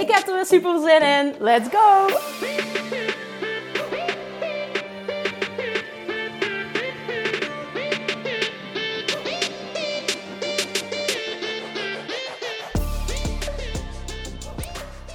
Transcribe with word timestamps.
Ik 0.00 0.10
heb 0.10 0.26
er 0.26 0.34
weer 0.34 0.46
super 0.46 0.80
zin 0.80 1.02
in. 1.02 1.34
Let's 1.38 1.68
go! 1.68 2.08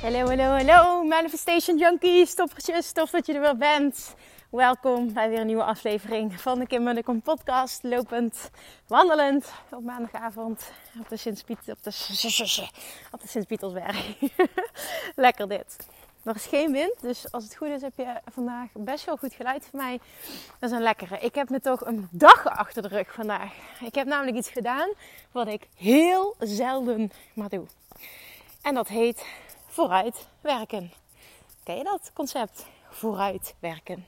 Hallo, 0.01 0.27
hallo, 0.27 0.43
hallo, 0.43 1.03
Manifestation 1.03 1.77
Junkies, 1.77 2.33
toppertjes, 2.33 2.91
tof 2.91 3.09
dat 3.09 3.25
je 3.25 3.33
er 3.33 3.41
weer 3.41 3.57
bent. 3.57 4.15
Welkom 4.51 5.13
bij 5.13 5.29
weer 5.29 5.39
een 5.39 5.45
nieuwe 5.45 5.63
aflevering 5.63 6.41
van 6.41 6.59
de 6.59 6.67
Kim 6.67 6.83
Munnekom 6.83 7.21
podcast. 7.21 7.83
Lopend, 7.83 8.49
wandelend 8.87 9.51
op 9.69 9.83
maandagavond 9.83 10.71
op 10.99 11.09
de 11.09 11.17
Sint-Piet, 11.17 11.57
op 11.67 11.83
de, 11.83 11.91
Sint-Pietersberg. 13.25 14.17
Lekker 15.15 15.47
dit. 15.47 15.87
Er 16.23 16.35
is 16.35 16.45
geen 16.45 16.71
wind, 16.71 17.01
dus 17.01 17.31
als 17.31 17.43
het 17.43 17.55
goed 17.55 17.67
is 17.67 17.81
heb 17.81 17.93
je 17.95 18.21
vandaag 18.31 18.69
best 18.73 19.05
wel 19.05 19.17
goed 19.17 19.33
geluid 19.33 19.67
van 19.69 19.79
mij. 19.79 19.99
Dat 20.59 20.69
is 20.69 20.75
een 20.75 20.83
lekkere. 20.83 21.19
Ik 21.19 21.35
heb 21.35 21.49
me 21.49 21.59
toch 21.59 21.85
een 21.85 22.07
dag 22.11 22.45
achter 22.45 22.81
de 22.81 22.87
rug 22.87 23.13
vandaag. 23.13 23.53
Ik 23.79 23.95
heb 23.95 24.07
namelijk 24.07 24.37
iets 24.37 24.49
gedaan 24.49 24.89
wat 25.31 25.47
ik 25.47 25.67
heel 25.75 26.35
zelden 26.39 27.11
maar 27.33 27.49
doe. 27.49 27.65
En 28.61 28.73
dat 28.73 28.87
heet 28.87 29.25
vooruit 29.67 30.27
werken. 30.41 30.91
Ken 31.63 31.77
je 31.77 31.83
dat 31.83 32.11
concept? 32.13 32.65
Vooruit 32.89 33.55
werken. 33.59 34.05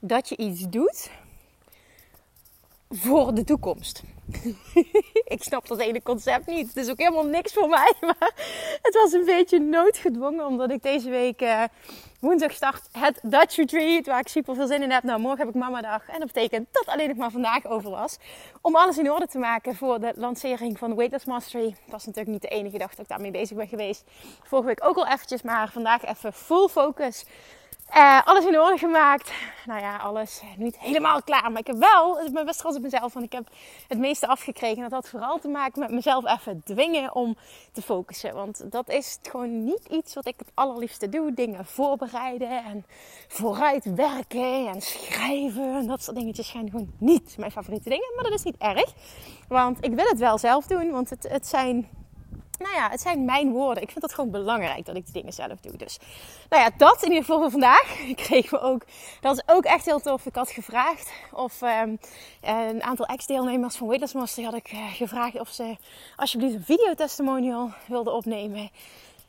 Dat 0.00 0.28
je 0.28 0.36
iets 0.36 0.68
doet 0.68 1.10
voor 2.90 3.34
de 3.34 3.44
toekomst. 3.44 4.02
ik 5.34 5.42
snap 5.42 5.66
dat 5.66 5.82
hele 5.82 6.02
concept 6.02 6.46
niet. 6.46 6.66
Het 6.66 6.76
is 6.76 6.90
ook 6.90 6.98
helemaal 6.98 7.26
niks 7.26 7.52
voor 7.52 7.68
mij. 7.68 7.92
Maar 8.06 8.32
het 8.82 8.94
was 8.94 9.12
een 9.12 9.24
beetje 9.24 9.58
noodgedwongen. 9.58 10.46
Omdat 10.46 10.70
ik 10.70 10.82
deze 10.82 11.10
week 11.10 11.42
uh, 11.42 11.62
woensdag 12.20 12.52
start 12.52 12.88
het 12.92 13.20
Dutch 13.22 13.56
Retreat. 13.56 14.06
Waar 14.06 14.20
ik 14.20 14.28
super 14.28 14.54
veel 14.54 14.66
zin 14.66 14.82
in 14.82 14.90
heb. 14.90 15.02
Nou, 15.02 15.20
morgen 15.20 15.38
heb 15.38 15.48
ik 15.48 15.54
mama 15.54 15.80
dag. 15.80 16.08
En 16.08 16.18
dat 16.18 16.32
betekent 16.32 16.68
dat 16.70 16.86
alleen 16.86 17.08
nog 17.08 17.16
maar 17.16 17.30
vandaag 17.30 17.66
over 17.66 17.90
was. 17.90 18.16
Om 18.60 18.76
alles 18.76 18.98
in 18.98 19.12
orde 19.12 19.26
te 19.26 19.38
maken 19.38 19.76
voor 19.76 20.00
de 20.00 20.12
lancering 20.16 20.78
van 20.78 20.94
Weightless 20.94 21.24
Mastery. 21.24 21.68
Dat 21.68 21.90
was 21.90 22.06
natuurlijk 22.06 22.32
niet 22.32 22.42
de 22.42 22.56
enige 22.56 22.78
dag 22.78 22.90
dat 22.90 22.98
ik 22.98 23.08
daarmee 23.08 23.30
bezig 23.30 23.56
ben 23.56 23.68
geweest. 23.68 24.04
Vorige 24.42 24.66
week 24.66 24.84
ook 24.84 24.96
al 24.96 25.06
eventjes. 25.06 25.42
Maar 25.42 25.70
vandaag 25.72 26.04
even 26.04 26.32
full 26.32 26.68
focus 26.68 27.24
uh, 27.94 28.26
alles 28.26 28.44
in 28.44 28.60
orde 28.60 28.78
gemaakt. 28.78 29.32
Nou 29.66 29.80
ja, 29.80 29.96
alles 29.96 30.42
niet 30.56 30.78
helemaal 30.78 31.22
klaar. 31.22 31.50
Maar 31.50 31.60
ik 31.60 31.66
heb 31.66 31.76
wel, 31.76 32.20
ik 32.20 32.32
ben 32.32 32.44
best 32.44 32.58
trots 32.58 32.76
op 32.76 32.82
mezelf. 32.82 33.12
Want 33.12 33.24
ik 33.24 33.32
heb 33.32 33.48
het 33.88 33.98
meeste 33.98 34.26
afgekregen. 34.26 34.82
Dat 34.82 34.90
had 34.90 35.08
vooral 35.08 35.38
te 35.38 35.48
maken 35.48 35.80
met 35.80 35.90
mezelf 35.90 36.24
even 36.26 36.62
dwingen 36.64 37.14
om 37.14 37.36
te 37.72 37.82
focussen. 37.82 38.34
Want 38.34 38.70
dat 38.72 38.88
is 38.88 39.18
gewoon 39.22 39.64
niet 39.64 39.84
iets 39.90 40.14
wat 40.14 40.26
ik 40.26 40.34
het 40.38 40.50
allerliefste 40.54 41.08
doe. 41.08 41.34
Dingen 41.34 41.66
voorbereiden 41.66 42.64
en 42.64 42.86
vooruit 43.28 43.94
werken 43.94 44.66
en 44.68 44.80
schrijven. 44.80 45.74
En 45.74 45.86
dat 45.86 46.02
soort 46.02 46.16
dingetjes 46.16 46.48
zijn 46.48 46.70
gewoon 46.70 46.92
niet 46.98 47.34
mijn 47.38 47.50
favoriete 47.50 47.88
dingen. 47.88 48.12
Maar 48.14 48.24
dat 48.24 48.32
is 48.32 48.42
niet 48.42 48.56
erg. 48.58 48.92
Want 49.48 49.84
ik 49.84 49.94
wil 49.94 50.06
het 50.06 50.18
wel 50.18 50.38
zelf 50.38 50.66
doen. 50.66 50.90
Want 50.90 51.10
het, 51.10 51.28
het 51.28 51.46
zijn 51.46 51.88
nou 52.58 52.74
ja, 52.74 52.90
het 52.90 53.00
zijn 53.00 53.24
mijn 53.24 53.50
woorden. 53.50 53.82
Ik 53.82 53.90
vind 53.90 54.02
het 54.02 54.14
gewoon 54.14 54.30
belangrijk 54.30 54.86
dat 54.86 54.96
ik 54.96 55.04
die 55.04 55.12
dingen 55.12 55.32
zelf 55.32 55.60
doe. 55.60 55.76
Dus, 55.76 55.98
nou 56.48 56.62
ja, 56.62 56.70
dat 56.76 57.02
in 57.02 57.08
ieder 57.08 57.24
geval 57.24 57.40
voor 57.40 57.50
vandaag. 57.50 57.98
Ik 58.08 58.16
kreeg 58.16 58.50
me 58.50 58.60
ook, 58.60 58.82
dat 59.20 59.36
is 59.36 59.42
ook 59.54 59.64
echt 59.64 59.84
heel 59.84 60.00
tof. 60.00 60.26
Ik 60.26 60.34
had 60.34 60.50
gevraagd 60.50 61.12
of 61.32 61.62
um, 61.62 61.98
een 62.40 62.82
aantal 62.82 63.06
ex-deelnemers 63.06 63.76
van 63.76 63.86
Weightless 63.86 64.14
Master 64.14 64.44
had 64.44 64.54
ik 64.54 64.72
uh, 64.72 64.92
gevraagd 64.92 65.40
of 65.40 65.48
ze 65.48 65.76
alsjeblieft 66.16 66.54
een 66.54 66.64
videotestimonial 66.64 67.70
wilden 67.86 68.12
opnemen. 68.12 68.70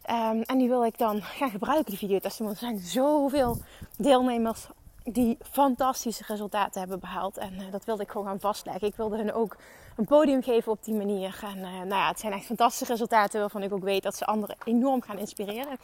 Um, 0.10 0.42
en 0.42 0.58
die 0.58 0.68
wil 0.68 0.86
ik 0.86 0.98
dan 0.98 1.22
gaan 1.22 1.50
gebruiken, 1.50 1.86
die 1.86 1.98
videotestimonial. 1.98 2.62
Er 2.62 2.68
zijn 2.68 2.80
zoveel 2.80 3.58
deelnemers 3.98 4.68
die 5.12 5.38
fantastische 5.52 6.24
resultaten 6.28 6.80
hebben 6.80 7.00
behaald. 7.00 7.38
En 7.38 7.54
uh, 7.54 7.72
dat 7.72 7.86
wilde 7.86 8.04
ik 8.04 8.12
gewoon 8.12 8.28
gaan 8.28 8.40
vastleggen. 8.40 8.88
Ik 8.88 8.96
wilde 8.96 9.18
hun 9.18 9.34
ook 9.34 9.56
een 9.96 10.06
podium 10.06 10.44
geven 10.44 10.72
op 10.72 10.84
die 10.84 10.94
manier. 10.94 11.40
En 11.44 11.58
uh, 11.58 11.64
nou 11.64 11.88
ja, 11.88 12.08
het 12.08 12.20
zijn 12.20 12.34
echt 12.34 12.46
fantastische 12.46 12.94
resultaten 12.94 13.40
waarvan 13.40 13.64
ik 13.64 13.74
ook 13.74 13.84
weet 13.84 14.04
dat 14.04 14.16
ze 14.16 14.26
anderen 14.26 14.56
enorm 14.64 15.02
gaan 15.02 15.18
inspireren. 15.18 15.78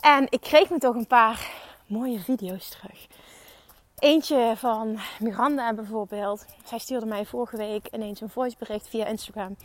En 0.00 0.26
ik 0.28 0.40
kreeg 0.40 0.70
me 0.70 0.78
toch 0.78 0.94
een 0.94 1.06
paar 1.06 1.50
mooie 1.86 2.20
video's 2.20 2.68
terug. 2.68 3.06
Eentje 3.98 4.52
van 4.56 4.98
Miranda 5.18 5.74
bijvoorbeeld. 5.74 6.44
Zij 6.64 6.78
stuurde 6.78 7.06
mij 7.06 7.26
vorige 7.26 7.56
week 7.56 7.88
ineens 7.90 8.20
een 8.20 8.30
voicebericht 8.30 8.88
via 8.88 9.06
Instagram. 9.06 9.56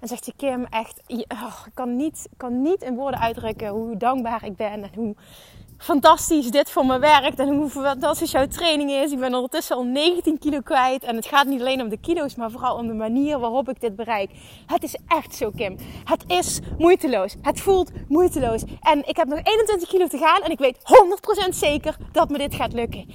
En 0.00 0.08
zegt 0.08 0.24
ze, 0.24 0.32
Kim, 0.36 0.64
echt, 0.64 1.02
oh, 1.28 1.62
ik 1.66 1.74
kan 1.74 1.96
niet, 1.96 2.28
kan 2.36 2.62
niet 2.62 2.82
in 2.82 2.94
woorden 2.94 3.20
uitdrukken 3.20 3.68
hoe 3.68 3.96
dankbaar 3.96 4.44
ik 4.44 4.56
ben 4.56 4.82
en 4.82 4.90
hoe 4.94 5.16
fantastisch 5.78 6.50
dit 6.50 6.70
voor 6.70 6.86
me 6.86 6.98
werkt 6.98 7.38
en 7.38 7.48
hoe 7.48 7.70
fantastisch 7.70 8.30
jouw 8.30 8.46
training 8.46 8.90
is. 8.90 9.12
Ik 9.12 9.18
ben 9.18 9.34
ondertussen 9.34 9.76
al 9.76 9.84
19 9.84 10.38
kilo 10.38 10.60
kwijt 10.60 11.02
en 11.02 11.16
het 11.16 11.26
gaat 11.26 11.46
niet 11.46 11.60
alleen 11.60 11.80
om 11.82 11.88
de 11.88 12.00
kilo's, 12.00 12.36
maar 12.36 12.50
vooral 12.50 12.76
om 12.76 12.86
de 12.86 12.94
manier 12.94 13.38
waarop 13.38 13.68
ik 13.68 13.80
dit 13.80 13.96
bereik. 13.96 14.30
Het 14.66 14.82
is 14.82 14.96
echt 15.06 15.34
zo, 15.34 15.50
Kim. 15.50 15.76
Het 16.04 16.24
is 16.26 16.60
moeiteloos. 16.78 17.34
Het 17.42 17.60
voelt 17.60 17.90
moeiteloos. 18.08 18.62
En 18.80 19.08
ik 19.08 19.16
heb 19.16 19.28
nog 19.28 19.38
21 19.42 19.88
kilo 19.88 20.06
te 20.06 20.18
gaan 20.18 20.42
en 20.42 20.50
ik 20.50 20.58
weet 20.58 20.78
100% 21.46 21.48
zeker 21.48 21.96
dat 22.12 22.28
me 22.28 22.38
dit 22.38 22.54
gaat 22.54 22.72
lukken. 22.72 23.06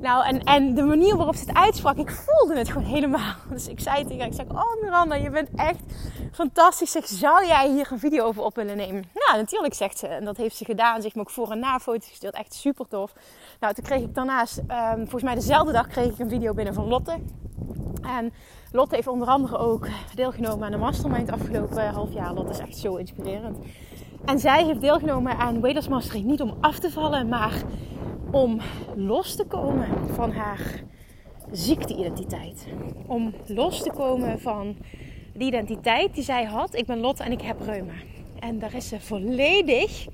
Nou, 0.00 0.26
en, 0.26 0.44
en 0.44 0.74
de 0.74 0.82
manier 0.82 1.16
waarop 1.16 1.34
ze 1.34 1.44
het 1.46 1.56
uitsprak, 1.56 1.96
ik 1.96 2.10
voelde 2.10 2.58
het 2.58 2.68
gewoon 2.68 2.86
helemaal. 2.88 3.34
Dus 3.50 3.68
ik 3.68 3.80
zei 3.80 4.02
tegen 4.02 4.18
haar, 4.18 4.26
ik 4.26 4.34
zeg, 4.34 4.46
oh 4.48 4.82
Miranda, 4.82 5.14
je 5.14 5.30
bent 5.30 5.48
echt 5.56 5.78
fantastisch. 6.32 6.90
Zeg, 6.90 7.06
zou 7.06 7.46
jij 7.46 7.70
hier 7.70 7.88
een 7.92 7.98
video 7.98 8.24
over 8.24 8.42
op 8.42 8.54
willen 8.54 8.76
nemen? 8.76 9.04
Nou, 9.14 9.36
natuurlijk, 9.36 9.74
zegt 9.74 9.98
ze. 9.98 10.06
En 10.06 10.24
dat 10.24 10.36
heeft 10.36 10.56
ze 10.56 10.64
gedaan. 10.64 10.96
Ze 10.96 11.02
heeft 11.02 11.14
me 11.14 11.20
ook 11.20 11.30
voor- 11.30 11.50
en 11.50 11.58
na-foto's 11.58 12.08
gestuurd. 12.08 12.34
Echt 12.34 12.54
super 12.54 12.88
tof. 12.88 13.12
Nou, 13.60 13.74
toen 13.74 13.84
kreeg 13.84 14.02
ik 14.02 14.14
daarnaast, 14.14 14.58
um, 14.58 14.96
volgens 14.96 15.22
mij 15.22 15.34
dezelfde 15.34 15.72
dag, 15.72 15.86
kreeg 15.86 16.06
ik 16.12 16.18
een 16.18 16.28
video 16.28 16.54
binnen 16.54 16.74
van 16.74 16.88
Lotte. 16.88 17.18
En 18.02 18.32
Lotte 18.72 18.94
heeft 18.94 19.06
onder 19.06 19.28
andere 19.28 19.58
ook 19.58 19.88
deelgenomen 20.14 20.64
aan 20.64 20.70
de 20.70 20.76
mastermind 20.76 21.30
afgelopen 21.32 21.88
half 21.88 22.12
jaar. 22.12 22.32
Lotte 22.34 22.50
is 22.52 22.58
echt 22.58 22.76
zo 22.76 22.96
inspirerend. 22.96 23.58
En 24.26 24.38
zij 24.38 24.64
heeft 24.64 24.80
deelgenomen 24.80 25.36
aan 25.36 25.60
Waders 25.60 25.88
Mastery 25.88 26.22
niet 26.22 26.40
om 26.40 26.54
af 26.60 26.78
te 26.78 26.90
vallen, 26.90 27.28
maar 27.28 27.62
om 28.30 28.60
los 28.96 29.36
te 29.36 29.44
komen 29.44 29.88
van 30.14 30.32
haar 30.32 30.82
ziekteidentiteit. 31.50 32.66
Om 33.06 33.34
los 33.46 33.82
te 33.82 33.90
komen 33.90 34.40
van 34.40 34.76
de 35.34 35.44
identiteit 35.44 36.14
die 36.14 36.24
zij 36.24 36.44
had. 36.44 36.74
Ik 36.74 36.86
ben 36.86 36.98
Lotte 36.98 37.22
en 37.22 37.32
ik 37.32 37.40
heb 37.40 37.60
reuma. 37.60 37.92
En 38.38 38.58
daar 38.58 38.74
is 38.74 38.88
ze 38.88 39.00
volledig 39.00 40.06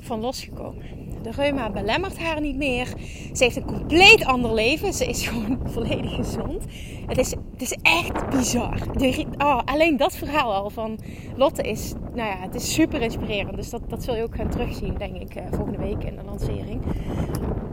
van 0.00 0.20
losgekomen. 0.20 0.84
De 1.22 1.30
reuma 1.30 1.70
belemmert 1.70 2.18
haar 2.18 2.40
niet 2.40 2.56
meer. 2.56 2.86
Ze 3.32 3.44
heeft 3.44 3.56
een 3.56 3.64
compleet 3.64 4.24
ander 4.24 4.54
leven. 4.54 4.92
Ze 4.92 5.06
is 5.06 5.26
gewoon 5.26 5.58
volledig 5.74 6.14
gezond. 6.14 6.64
Het 7.06 7.18
is, 7.18 7.34
het 7.56 7.70
is 7.70 7.76
echt 7.82 8.30
bizar. 8.30 8.78
De, 8.92 9.26
oh, 9.38 9.60
alleen 9.64 9.96
dat 9.96 10.16
verhaal 10.16 10.54
al 10.54 10.70
van 10.70 10.98
Lotte 11.36 11.62
is, 11.62 11.92
nou 12.14 12.28
ja, 12.28 12.36
het 12.38 12.54
is 12.54 12.74
super 12.74 13.02
inspirerend. 13.02 13.56
Dus 13.56 13.70
dat, 13.70 13.80
dat 13.88 14.02
zul 14.02 14.16
je 14.16 14.22
ook 14.22 14.34
gaan 14.34 14.48
terugzien, 14.48 14.94
denk 14.98 15.16
ik, 15.16 15.34
eh, 15.34 15.42
volgende 15.50 15.78
week 15.78 16.04
in 16.04 16.16
de 16.16 16.22
lancering. 16.24 16.82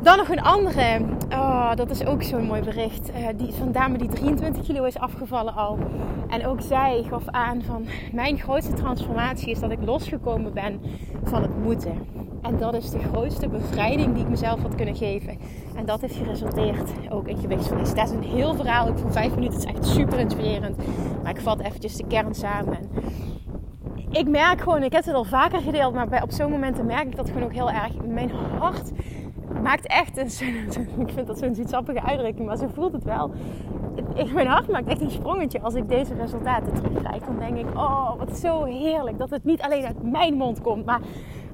Dan 0.01 0.17
nog 0.17 0.29
een 0.29 0.41
andere. 0.41 0.99
Oh, 1.29 1.75
dat 1.75 1.89
is 1.89 2.05
ook 2.05 2.23
zo'n 2.23 2.45
mooi 2.45 2.61
bericht. 2.61 3.09
Uh, 3.09 3.27
die, 3.37 3.53
van 3.53 3.71
dame 3.71 3.97
die 3.97 4.07
23 4.07 4.63
kilo 4.65 4.83
is 4.83 4.97
afgevallen 4.97 5.53
al. 5.55 5.77
En 6.29 6.47
ook 6.47 6.61
zij 6.61 7.03
gaf 7.09 7.23
aan 7.27 7.61
van 7.61 7.85
mijn 8.11 8.39
grootste 8.39 8.73
transformatie 8.73 9.49
is 9.49 9.59
dat 9.59 9.71
ik 9.71 9.79
losgekomen 9.85 10.53
ben 10.53 10.81
van 11.23 11.41
het 11.41 11.63
moeten. 11.63 12.07
En 12.41 12.57
dat 12.57 12.73
is 12.73 12.89
de 12.89 12.99
grootste 12.99 13.47
bevrijding 13.47 14.13
die 14.13 14.23
ik 14.23 14.29
mezelf 14.29 14.61
had 14.61 14.75
kunnen 14.75 14.95
geven. 14.95 15.37
En 15.75 15.85
dat 15.85 16.01
heeft 16.01 16.15
geresulteerd 16.15 16.91
ook 17.09 17.27
in 17.27 17.37
gewichtsverlies. 17.37 17.93
Dat 17.93 18.07
is 18.07 18.11
een 18.11 18.23
heel 18.23 18.55
verhaal. 18.55 18.87
Ik 18.87 18.97
voor 18.97 19.11
vijf 19.11 19.35
minuten. 19.35 19.59
Het 19.59 19.67
is 19.67 19.73
echt 19.73 19.85
super 19.85 20.19
inspirerend. 20.19 20.77
Maar 21.23 21.31
ik 21.31 21.41
vat 21.41 21.59
eventjes 21.59 21.95
de 21.95 22.07
kern 22.07 22.35
samen. 22.35 22.77
Ik 24.09 24.27
merk 24.27 24.61
gewoon, 24.61 24.83
ik 24.83 24.93
heb 24.93 25.05
het 25.05 25.15
al 25.15 25.23
vaker 25.23 25.59
gedeeld, 25.59 25.93
maar 25.93 26.07
bij, 26.07 26.21
op 26.21 26.31
zo'n 26.31 26.51
momenten 26.51 26.85
merk 26.85 27.07
ik 27.07 27.15
dat 27.15 27.27
gewoon 27.27 27.43
ook 27.43 27.53
heel 27.53 27.71
erg. 27.71 28.03
Mijn 28.05 28.31
hart 28.59 28.91
maakt 29.61 29.87
echt 29.87 30.17
een, 30.17 30.27
ik 31.07 31.13
vind 31.13 31.27
dat 31.27 31.39
zo'n 31.39 31.55
zoetsappige 31.55 32.03
uitdrukking, 32.03 32.47
maar 32.47 32.57
zo 32.57 32.67
voelt 32.73 32.93
het 32.93 33.03
wel. 33.03 33.31
Mijn 34.33 34.47
hart 34.47 34.67
maakt 34.67 34.87
echt 34.87 35.01
een 35.01 35.11
sprongetje 35.11 35.61
als 35.61 35.73
ik 35.73 35.89
deze 35.89 36.13
resultaten 36.13 36.73
terugkrijg. 36.73 37.23
Dan 37.23 37.39
denk 37.39 37.57
ik, 37.57 37.75
oh, 37.75 38.17
wat 38.17 38.37
zo 38.37 38.63
heerlijk 38.63 39.17
dat 39.17 39.29
het 39.29 39.43
niet 39.43 39.61
alleen 39.61 39.85
uit 39.85 40.11
mijn 40.11 40.33
mond 40.33 40.61
komt, 40.61 40.85
maar 40.85 40.99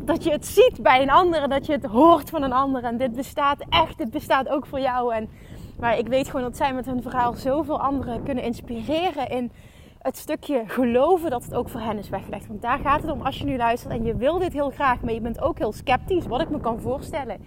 dat 0.09 0.23
je 0.23 0.31
het 0.31 0.45
ziet 0.45 0.81
bij 0.81 1.01
een 1.01 1.09
ander 1.09 1.50
dat 1.50 1.65
je 1.65 1.71
het 1.71 1.85
hoort 1.85 2.29
van 2.29 2.44
een 2.44 2.53
ander. 2.53 2.83
En 2.83 2.97
dit 2.97 3.15
bestaat 3.15 3.65
echt, 3.69 3.97
dit 3.97 4.11
bestaat 4.11 4.50
ook 4.50 4.65
voor 4.65 4.79
jou. 4.79 5.13
En, 5.13 5.29
maar 5.79 5.97
ik 5.97 6.07
weet 6.07 6.25
gewoon 6.25 6.41
dat 6.41 6.57
zij 6.57 6.73
met 6.73 6.85
hun 6.85 7.01
verhaal 7.01 7.33
zoveel 7.33 7.81
anderen 7.81 8.23
kunnen 8.23 8.44
inspireren 8.44 9.29
in 9.29 9.51
het 10.00 10.17
stukje 10.17 10.63
geloven 10.67 11.29
dat 11.29 11.44
het 11.44 11.53
ook 11.53 11.69
voor 11.69 11.81
hen 11.81 11.97
is 11.97 12.09
weggelegd. 12.09 12.47
Want 12.47 12.61
daar 12.61 12.79
gaat 12.79 13.01
het 13.01 13.11
om 13.11 13.21
als 13.21 13.38
je 13.38 13.45
nu 13.45 13.57
luistert 13.57 13.94
en 13.94 14.03
je 14.03 14.15
wil 14.15 14.38
dit 14.38 14.53
heel 14.53 14.69
graag, 14.69 15.01
maar 15.01 15.13
je 15.13 15.21
bent 15.21 15.41
ook 15.41 15.57
heel 15.57 15.73
sceptisch, 15.73 16.25
wat 16.25 16.41
ik 16.41 16.50
me 16.50 16.59
kan 16.59 16.79
voorstellen. 16.81 17.38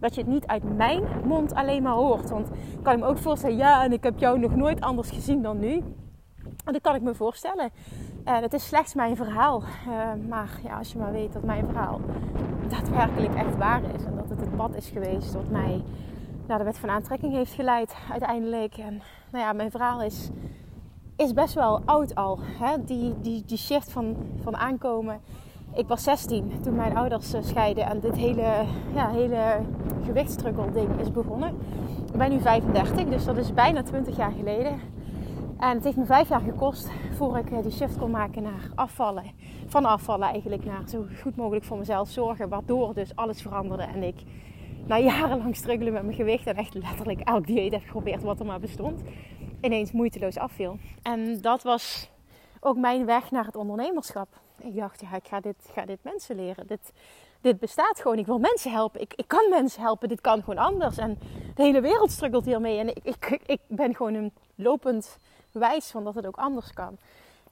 Dat 0.00 0.14
je 0.14 0.20
het 0.20 0.30
niet 0.30 0.46
uit 0.46 0.76
mijn 0.76 1.02
mond 1.24 1.54
alleen 1.54 1.82
maar 1.82 1.92
hoort. 1.92 2.30
Want 2.30 2.48
ik 2.48 2.82
kan 2.82 2.98
me 2.98 3.06
ook 3.06 3.18
voorstellen, 3.18 3.56
ja, 3.56 3.84
en 3.84 3.92
ik 3.92 4.02
heb 4.02 4.18
jou 4.18 4.38
nog 4.38 4.56
nooit 4.56 4.80
anders 4.80 5.10
gezien 5.10 5.42
dan 5.42 5.58
nu. 5.58 5.82
Dat 6.72 6.80
kan 6.80 6.94
ik 6.94 7.02
me 7.02 7.14
voorstellen. 7.14 7.70
En 8.24 8.42
het 8.42 8.52
is 8.52 8.66
slechts 8.66 8.94
mijn 8.94 9.16
verhaal. 9.16 9.62
Uh, 9.62 10.28
maar 10.28 10.50
ja, 10.62 10.78
als 10.78 10.92
je 10.92 10.98
maar 10.98 11.12
weet 11.12 11.32
dat 11.32 11.42
mijn 11.42 11.66
verhaal 11.66 12.00
daadwerkelijk 12.68 13.34
echt 13.34 13.56
waar 13.56 13.82
is. 13.94 14.04
En 14.04 14.16
dat 14.16 14.28
het 14.28 14.40
het 14.40 14.56
pad 14.56 14.76
is 14.76 14.88
geweest 14.88 15.32
wat 15.32 15.50
mij 15.50 15.82
naar 16.46 16.58
de 16.58 16.64
wet 16.64 16.78
van 16.78 16.90
aantrekking 16.90 17.32
heeft 17.32 17.52
geleid 17.52 17.96
uiteindelijk. 18.10 18.76
En 18.76 19.02
nou 19.30 19.44
ja, 19.44 19.52
mijn 19.52 19.70
verhaal 19.70 20.02
is, 20.02 20.30
is 21.16 21.32
best 21.32 21.54
wel 21.54 21.80
oud 21.84 22.14
al. 22.14 22.38
Hè? 22.42 22.84
Die, 22.84 23.14
die, 23.20 23.44
die 23.44 23.58
shift 23.58 23.92
van, 23.92 24.16
van 24.42 24.56
aankomen. 24.56 25.20
Ik 25.74 25.88
was 25.88 26.02
16 26.02 26.52
toen 26.62 26.74
mijn 26.74 26.96
ouders 26.96 27.32
eh, 27.32 27.42
scheiden 27.42 27.86
en 27.86 28.00
dit 28.00 28.16
hele, 28.16 28.64
ja, 28.94 29.08
hele 29.08 29.60
gewichtstruggle 30.04 30.70
ding 30.72 31.00
is 31.00 31.10
begonnen. 31.12 31.56
Ik 32.12 32.18
ben 32.18 32.30
nu 32.30 32.40
35, 32.40 33.04
dus 33.04 33.24
dat 33.24 33.36
is 33.36 33.54
bijna 33.54 33.82
20 33.82 34.16
jaar 34.16 34.32
geleden. 34.32 34.80
En 35.58 35.74
het 35.74 35.84
heeft 35.84 35.96
me 35.96 36.04
vijf 36.04 36.28
jaar 36.28 36.40
gekost 36.40 36.90
voor 37.12 37.38
ik 37.38 37.50
eh, 37.50 37.62
die 37.62 37.72
shift 37.72 37.98
kon 37.98 38.10
maken 38.10 38.42
naar 38.42 38.70
afvallen. 38.74 39.24
Van 39.66 39.84
afvallen 39.84 40.28
eigenlijk 40.28 40.64
naar 40.64 40.88
zo 40.88 41.06
goed 41.20 41.36
mogelijk 41.36 41.64
voor 41.64 41.78
mezelf 41.78 42.08
zorgen. 42.08 42.48
Waardoor 42.48 42.94
dus 42.94 43.16
alles 43.16 43.42
veranderde 43.42 43.82
en 43.82 44.02
ik 44.02 44.16
na 44.86 44.98
jarenlang 44.98 45.56
struggelen 45.56 45.92
met 45.92 46.02
mijn 46.02 46.16
gewicht 46.16 46.46
en 46.46 46.56
echt 46.56 46.74
letterlijk 46.74 47.20
elk 47.20 47.46
dieet 47.46 47.72
heb 47.72 47.82
geprobeerd 47.82 48.22
wat 48.22 48.40
er 48.40 48.46
maar 48.46 48.60
bestond. 48.60 49.02
Ineens 49.60 49.92
moeiteloos 49.92 50.36
afviel. 50.36 50.78
En 51.02 51.40
dat 51.40 51.62
was 51.62 52.10
ook 52.60 52.76
mijn 52.76 53.06
weg 53.06 53.30
naar 53.30 53.44
het 53.44 53.56
ondernemerschap. 53.56 54.28
Ik 54.58 54.76
dacht, 54.76 55.00
ja, 55.00 55.16
ik 55.16 55.26
ga 55.26 55.40
dit, 55.40 55.56
ga 55.74 55.84
dit 55.84 55.98
mensen 56.02 56.36
leren. 56.36 56.66
Dit, 56.66 56.92
dit 57.40 57.58
bestaat 57.58 58.00
gewoon. 58.00 58.18
Ik 58.18 58.26
wil 58.26 58.38
mensen 58.38 58.70
helpen. 58.70 59.00
Ik, 59.00 59.14
ik 59.14 59.28
kan 59.28 59.50
mensen 59.50 59.82
helpen. 59.82 60.08
Dit 60.08 60.20
kan 60.20 60.40
gewoon 60.40 60.64
anders. 60.64 60.98
En 60.98 61.18
de 61.54 61.62
hele 61.62 61.80
wereld 61.80 62.10
struggelt 62.10 62.44
hiermee. 62.44 62.78
En 62.78 62.88
ik, 62.88 63.00
ik, 63.02 63.42
ik 63.46 63.60
ben 63.66 63.94
gewoon 63.94 64.14
een 64.14 64.32
lopend 64.54 65.18
wijs 65.58 65.86
van 65.86 66.04
dat 66.04 66.14
het 66.14 66.26
ook 66.26 66.36
anders 66.36 66.72
kan. 66.72 66.98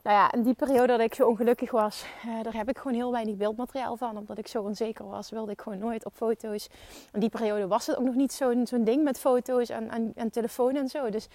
Nou 0.04 0.16
ja, 0.16 0.32
in 0.32 0.42
die 0.42 0.54
periode 0.54 0.86
dat 0.86 1.00
ik 1.00 1.14
zo 1.14 1.26
ongelukkig 1.26 1.70
was, 1.70 2.04
uh, 2.26 2.42
daar 2.42 2.54
heb 2.54 2.68
ik 2.68 2.78
gewoon 2.78 2.96
heel 2.96 3.12
weinig 3.12 3.36
beeldmateriaal 3.36 3.96
van. 3.96 4.16
Omdat 4.16 4.38
ik 4.38 4.46
zo 4.46 4.62
onzeker 4.62 5.08
was, 5.08 5.30
wilde 5.30 5.52
ik 5.52 5.60
gewoon 5.60 5.78
nooit 5.78 6.04
op 6.04 6.14
foto's. 6.14 6.68
In 7.12 7.20
die 7.20 7.28
periode 7.28 7.66
was 7.66 7.86
het 7.86 7.96
ook 7.96 8.04
nog 8.04 8.14
niet 8.14 8.32
zo'n 8.32 8.66
zo'n 8.66 8.84
ding 8.84 9.04
met 9.04 9.18
foto's 9.18 9.68
en, 9.68 9.90
en, 9.90 10.12
en 10.14 10.30
telefoon 10.30 10.76
en 10.76 10.88
zo. 10.88 11.10
Dus 11.10 11.28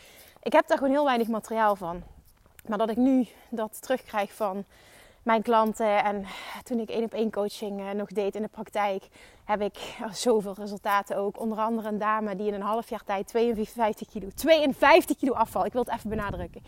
ik 0.43 0.53
heb 0.53 0.67
daar 0.67 0.77
gewoon 0.77 0.93
heel 0.93 1.05
weinig 1.05 1.27
materiaal 1.27 1.75
van. 1.75 2.03
Maar 2.67 2.77
dat 2.77 2.89
ik 2.89 2.97
nu 2.97 3.27
dat 3.49 3.81
terugkrijg 3.81 4.33
van 4.33 4.65
mijn 5.23 5.41
klanten 5.41 6.03
en 6.03 6.25
toen 6.63 6.79
ik 6.79 6.89
één 6.89 7.03
op 7.03 7.13
één 7.13 7.31
coaching 7.31 7.79
uh, 7.79 7.91
nog 7.91 8.07
deed 8.07 8.35
in 8.35 8.41
de 8.41 8.47
praktijk, 8.47 9.07
heb 9.43 9.61
ik 9.61 9.97
zoveel 10.11 10.53
resultaten 10.57 11.17
ook. 11.17 11.39
Onder 11.39 11.57
andere 11.57 11.87
een 11.87 11.97
dame 11.97 12.35
die 12.35 12.47
in 12.47 12.53
een 12.53 12.61
half 12.61 12.89
jaar 12.89 13.03
tijd 13.03 13.27
52 13.27 14.07
kilo, 14.07 14.27
52 14.35 15.17
kilo 15.17 15.33
afval. 15.33 15.65
Ik 15.65 15.73
wil 15.73 15.83
het 15.83 15.93
even 15.93 16.09
benadrukken. 16.09 16.61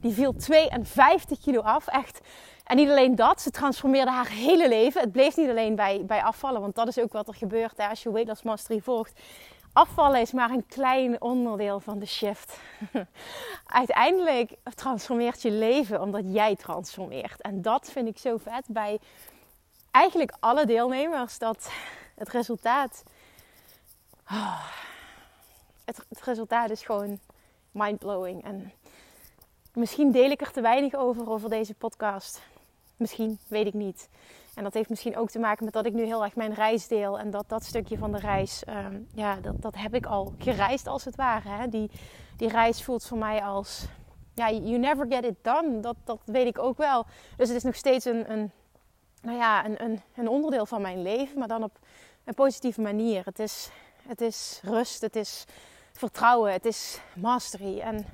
Die 0.00 0.12
viel 0.12 0.34
52 0.36 1.40
kilo 1.40 1.60
af, 1.60 1.86
echt. 1.86 2.20
En 2.64 2.76
niet 2.76 2.88
alleen 2.88 3.16
dat, 3.16 3.40
ze 3.40 3.50
transformeerde 3.50 4.10
haar 4.10 4.28
hele 4.28 4.68
leven. 4.68 5.00
Het 5.00 5.12
bleef 5.12 5.36
niet 5.36 5.48
alleen 5.48 5.74
bij, 5.74 6.04
bij 6.06 6.22
afvallen, 6.22 6.60
want 6.60 6.74
dat 6.74 6.88
is 6.88 6.98
ook 6.98 7.12
wat 7.12 7.28
er 7.28 7.34
gebeurt 7.34 7.78
als 7.78 8.02
je 8.02 8.10
Weight 8.10 8.28
Loss 8.28 8.42
Mastery 8.42 8.80
volgt. 8.80 9.20
Afvallen 9.72 10.20
is 10.20 10.32
maar 10.32 10.50
een 10.50 10.66
klein 10.66 11.20
onderdeel 11.20 11.80
van 11.80 11.98
de 11.98 12.06
shift. 12.06 12.58
Uiteindelijk 13.66 14.54
transformeert 14.74 15.42
je 15.42 15.50
leven 15.50 16.00
omdat 16.00 16.22
jij 16.26 16.56
transformeert. 16.56 17.40
En 17.40 17.62
dat 17.62 17.90
vind 17.90 18.08
ik 18.08 18.18
zo 18.18 18.36
vet 18.36 18.64
bij 18.68 18.98
eigenlijk 19.90 20.34
alle 20.40 20.66
deelnemers. 20.66 21.38
Dat 21.38 21.70
het 22.14 22.28
resultaat. 22.28 23.02
Oh, 24.30 24.64
het, 25.84 26.04
het, 26.08 26.22
resultaat 26.22 26.70
is 26.70 26.82
gewoon 26.82 27.18
mindblowing. 27.70 28.44
En 28.44 28.72
misschien 29.72 30.10
deel 30.10 30.30
ik 30.30 30.40
er 30.40 30.52
te 30.52 30.60
weinig 30.60 30.94
over, 30.94 31.30
over 31.30 31.50
deze 31.50 31.74
podcast. 31.74 32.42
Misschien, 32.96 33.38
weet 33.48 33.66
ik 33.66 33.74
niet. 33.74 34.08
En 34.54 34.62
dat 34.62 34.74
heeft 34.74 34.88
misschien 34.88 35.16
ook 35.16 35.30
te 35.30 35.38
maken 35.38 35.64
met 35.64 35.74
dat 35.74 35.86
ik 35.86 35.92
nu 35.92 36.04
heel 36.04 36.24
erg 36.24 36.36
mijn 36.36 36.54
reis 36.54 36.88
deel. 36.88 37.18
En 37.18 37.30
dat 37.30 37.48
dat 37.48 37.64
stukje 37.64 37.98
van 37.98 38.12
de 38.12 38.18
reis, 38.18 38.62
um, 38.68 39.06
ja, 39.14 39.36
dat, 39.36 39.62
dat 39.62 39.76
heb 39.76 39.94
ik 39.94 40.06
al 40.06 40.34
gereisd 40.38 40.86
als 40.86 41.04
het 41.04 41.16
ware. 41.16 41.48
Hè? 41.48 41.68
Die, 41.68 41.90
die 42.36 42.48
reis 42.48 42.82
voelt 42.82 43.06
voor 43.06 43.18
mij 43.18 43.42
als, 43.42 43.86
ja, 44.34 44.50
you 44.50 44.78
never 44.78 45.06
get 45.08 45.24
it 45.24 45.36
done. 45.42 45.80
Dat, 45.80 45.96
dat 46.04 46.18
weet 46.24 46.46
ik 46.46 46.58
ook 46.58 46.76
wel. 46.76 47.06
Dus 47.36 47.48
het 47.48 47.56
is 47.56 47.62
nog 47.62 47.74
steeds 47.74 48.04
een, 48.04 48.30
een 48.32 48.50
nou 49.22 49.38
ja, 49.38 49.64
een, 49.64 49.82
een, 49.84 50.00
een 50.16 50.28
onderdeel 50.28 50.66
van 50.66 50.82
mijn 50.82 51.02
leven. 51.02 51.38
Maar 51.38 51.48
dan 51.48 51.62
op 51.62 51.78
een 52.24 52.34
positieve 52.34 52.80
manier. 52.80 53.24
Het 53.24 53.38
is, 53.38 53.70
het 54.06 54.20
is 54.20 54.60
rust, 54.62 55.00
het 55.00 55.16
is 55.16 55.44
vertrouwen, 55.92 56.52
het 56.52 56.64
is 56.64 57.00
mastery. 57.14 57.80
En 57.80 58.06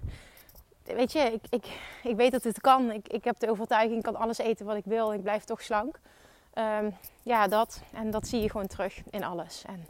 weet 0.84 1.12
je, 1.12 1.18
ik, 1.18 1.42
ik, 1.48 1.66
ik 2.02 2.16
weet 2.16 2.32
dat 2.32 2.44
het 2.44 2.60
kan. 2.60 2.90
Ik, 2.90 3.08
ik 3.08 3.24
heb 3.24 3.38
de 3.38 3.50
overtuiging, 3.50 3.96
ik 3.96 4.02
kan 4.02 4.16
alles 4.16 4.38
eten 4.38 4.66
wat 4.66 4.76
ik 4.76 4.84
wil. 4.84 5.12
Ik 5.12 5.22
blijf 5.22 5.44
toch 5.44 5.62
slank. 5.62 6.00
Um, 6.54 6.96
ja, 7.22 7.48
dat. 7.48 7.80
En 7.92 8.10
dat 8.10 8.28
zie 8.28 8.40
je 8.40 8.50
gewoon 8.50 8.66
terug 8.66 9.02
in 9.10 9.24
alles. 9.24 9.64
En 9.66 9.86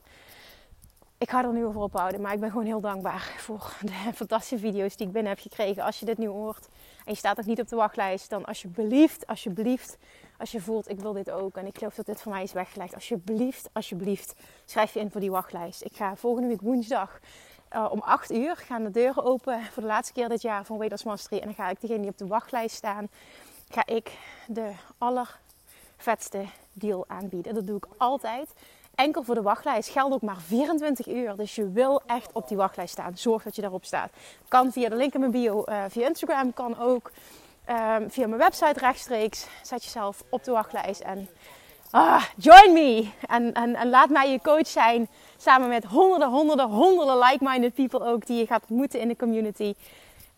ik 1.18 1.30
ga 1.30 1.44
er 1.44 1.52
nu 1.52 1.64
over 1.64 1.80
ophouden. 1.80 2.20
Maar 2.20 2.32
ik 2.32 2.40
ben 2.40 2.50
gewoon 2.50 2.66
heel 2.66 2.80
dankbaar 2.80 3.34
voor 3.36 3.76
de 3.80 4.12
fantastische 4.14 4.58
video's 4.58 4.96
die 4.96 5.06
ik 5.06 5.12
binnen 5.12 5.32
heb 5.32 5.40
gekregen. 5.40 5.82
Als 5.82 5.98
je 5.98 6.06
dit 6.06 6.18
nu 6.18 6.26
hoort 6.26 6.68
en 7.04 7.12
je 7.12 7.18
staat 7.18 7.36
nog 7.36 7.46
niet 7.46 7.60
op 7.60 7.68
de 7.68 7.76
wachtlijst, 7.76 8.30
dan 8.30 8.44
alsjeblieft, 8.44 9.26
alsjeblieft, 9.26 9.96
als 10.38 10.52
je 10.52 10.60
voelt 10.60 10.90
ik 10.90 11.00
wil 11.00 11.12
dit 11.12 11.30
ook 11.30 11.56
en 11.56 11.66
ik 11.66 11.78
geloof 11.78 11.94
dat 11.94 12.06
dit 12.06 12.22
voor 12.22 12.32
mij 12.32 12.42
is 12.42 12.52
weggelegd, 12.52 12.94
alsjeblieft, 12.94 13.68
alsjeblieft, 13.72 14.34
schrijf 14.64 14.94
je 14.94 15.00
in 15.00 15.10
voor 15.10 15.20
die 15.20 15.30
wachtlijst. 15.30 15.84
Ik 15.84 15.96
ga 15.96 16.16
volgende 16.16 16.48
week 16.48 16.60
woensdag 16.60 17.18
uh, 17.72 17.86
om 17.90 18.00
8 18.00 18.32
uur 18.32 18.56
gaan 18.56 18.84
de 18.84 18.90
deuren 18.90 19.24
open 19.24 19.62
voor 19.62 19.82
de 19.82 19.88
laatste 19.88 20.12
keer 20.12 20.28
dit 20.28 20.42
jaar 20.42 20.64
van 20.64 20.78
Weight 20.78 21.04
Mastery. 21.04 21.40
En 21.40 21.46
dan 21.46 21.54
ga 21.54 21.68
ik 21.68 21.80
degene 21.80 22.00
die 22.00 22.10
op 22.10 22.18
de 22.18 22.26
wachtlijst 22.26 22.76
staan, 22.76 23.08
ga 23.68 23.86
ik 23.86 24.18
de 24.46 24.72
allervetste 25.98 26.44
deal 26.72 27.04
aanbieden. 27.08 27.54
Dat 27.54 27.66
doe 27.66 27.76
ik 27.76 27.86
altijd 27.96 28.48
enkel 28.94 29.22
voor 29.22 29.34
de 29.34 29.42
wachtlijst. 29.42 29.88
Geldt 29.88 30.14
ook 30.14 30.22
maar 30.22 30.40
24 30.46 31.08
uur. 31.08 31.36
Dus 31.36 31.54
je 31.54 31.70
wil 31.70 32.02
echt 32.06 32.32
op 32.32 32.48
die 32.48 32.56
wachtlijst 32.56 32.92
staan. 32.92 33.16
Zorg 33.16 33.42
dat 33.42 33.56
je 33.56 33.60
daarop 33.60 33.84
staat. 33.84 34.10
Kan 34.48 34.72
via 34.72 34.88
de 34.88 34.96
link 34.96 35.14
in 35.14 35.20
mijn 35.20 35.32
bio, 35.32 35.64
uh, 35.66 35.84
via 35.88 36.06
Instagram, 36.08 36.54
kan 36.54 36.78
ook 36.78 37.10
um, 37.68 38.10
via 38.10 38.26
mijn 38.26 38.40
website 38.40 38.80
rechtstreeks. 38.80 39.46
Zet 39.62 39.84
jezelf 39.84 40.24
op 40.28 40.44
de 40.44 40.50
wachtlijst 40.50 41.00
en 41.00 41.28
ah, 41.90 42.24
join 42.36 42.72
me. 42.72 43.08
En, 43.26 43.52
en, 43.52 43.74
en 43.74 43.90
laat 43.90 44.08
mij 44.08 44.30
je 44.30 44.40
coach 44.40 44.66
zijn. 44.66 45.08
Samen 45.36 45.68
met 45.68 45.84
honderden, 45.84 46.28
honderden, 46.28 46.68
honderden 46.68 47.18
like-minded 47.18 47.74
people 47.74 48.06
ook 48.06 48.26
die 48.26 48.38
je 48.38 48.46
gaat 48.46 48.62
ontmoeten 48.68 49.00
in 49.00 49.08
de 49.08 49.16
community. 49.16 49.74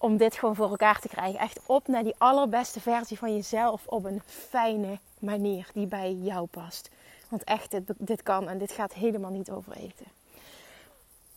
Om 0.02 0.16
dit 0.16 0.35
gewoon 0.37 0.54
voor 0.54 0.71
elkaar 0.71 1.00
te 1.00 1.09
krijgen. 1.09 1.40
Echt 1.40 1.61
op 1.66 1.88
naar 1.88 2.02
die 2.02 2.14
allerbeste 2.19 2.80
versie 2.80 3.19
van 3.19 3.35
jezelf 3.35 3.87
op 3.87 4.04
een 4.04 4.23
fijne 4.26 4.99
manier 5.19 5.71
die 5.75 5.87
bij 5.87 6.12
jou 6.12 6.47
past. 6.47 6.90
Want 7.28 7.45
echt, 7.45 7.71
dit, 7.71 7.83
dit 7.99 8.23
kan 8.23 8.49
en 8.49 8.59
dit 8.59 8.73
gaat 8.73 8.92
helemaal 8.92 9.30
niet 9.30 9.50
over 9.50 9.73
eten. 9.73 10.07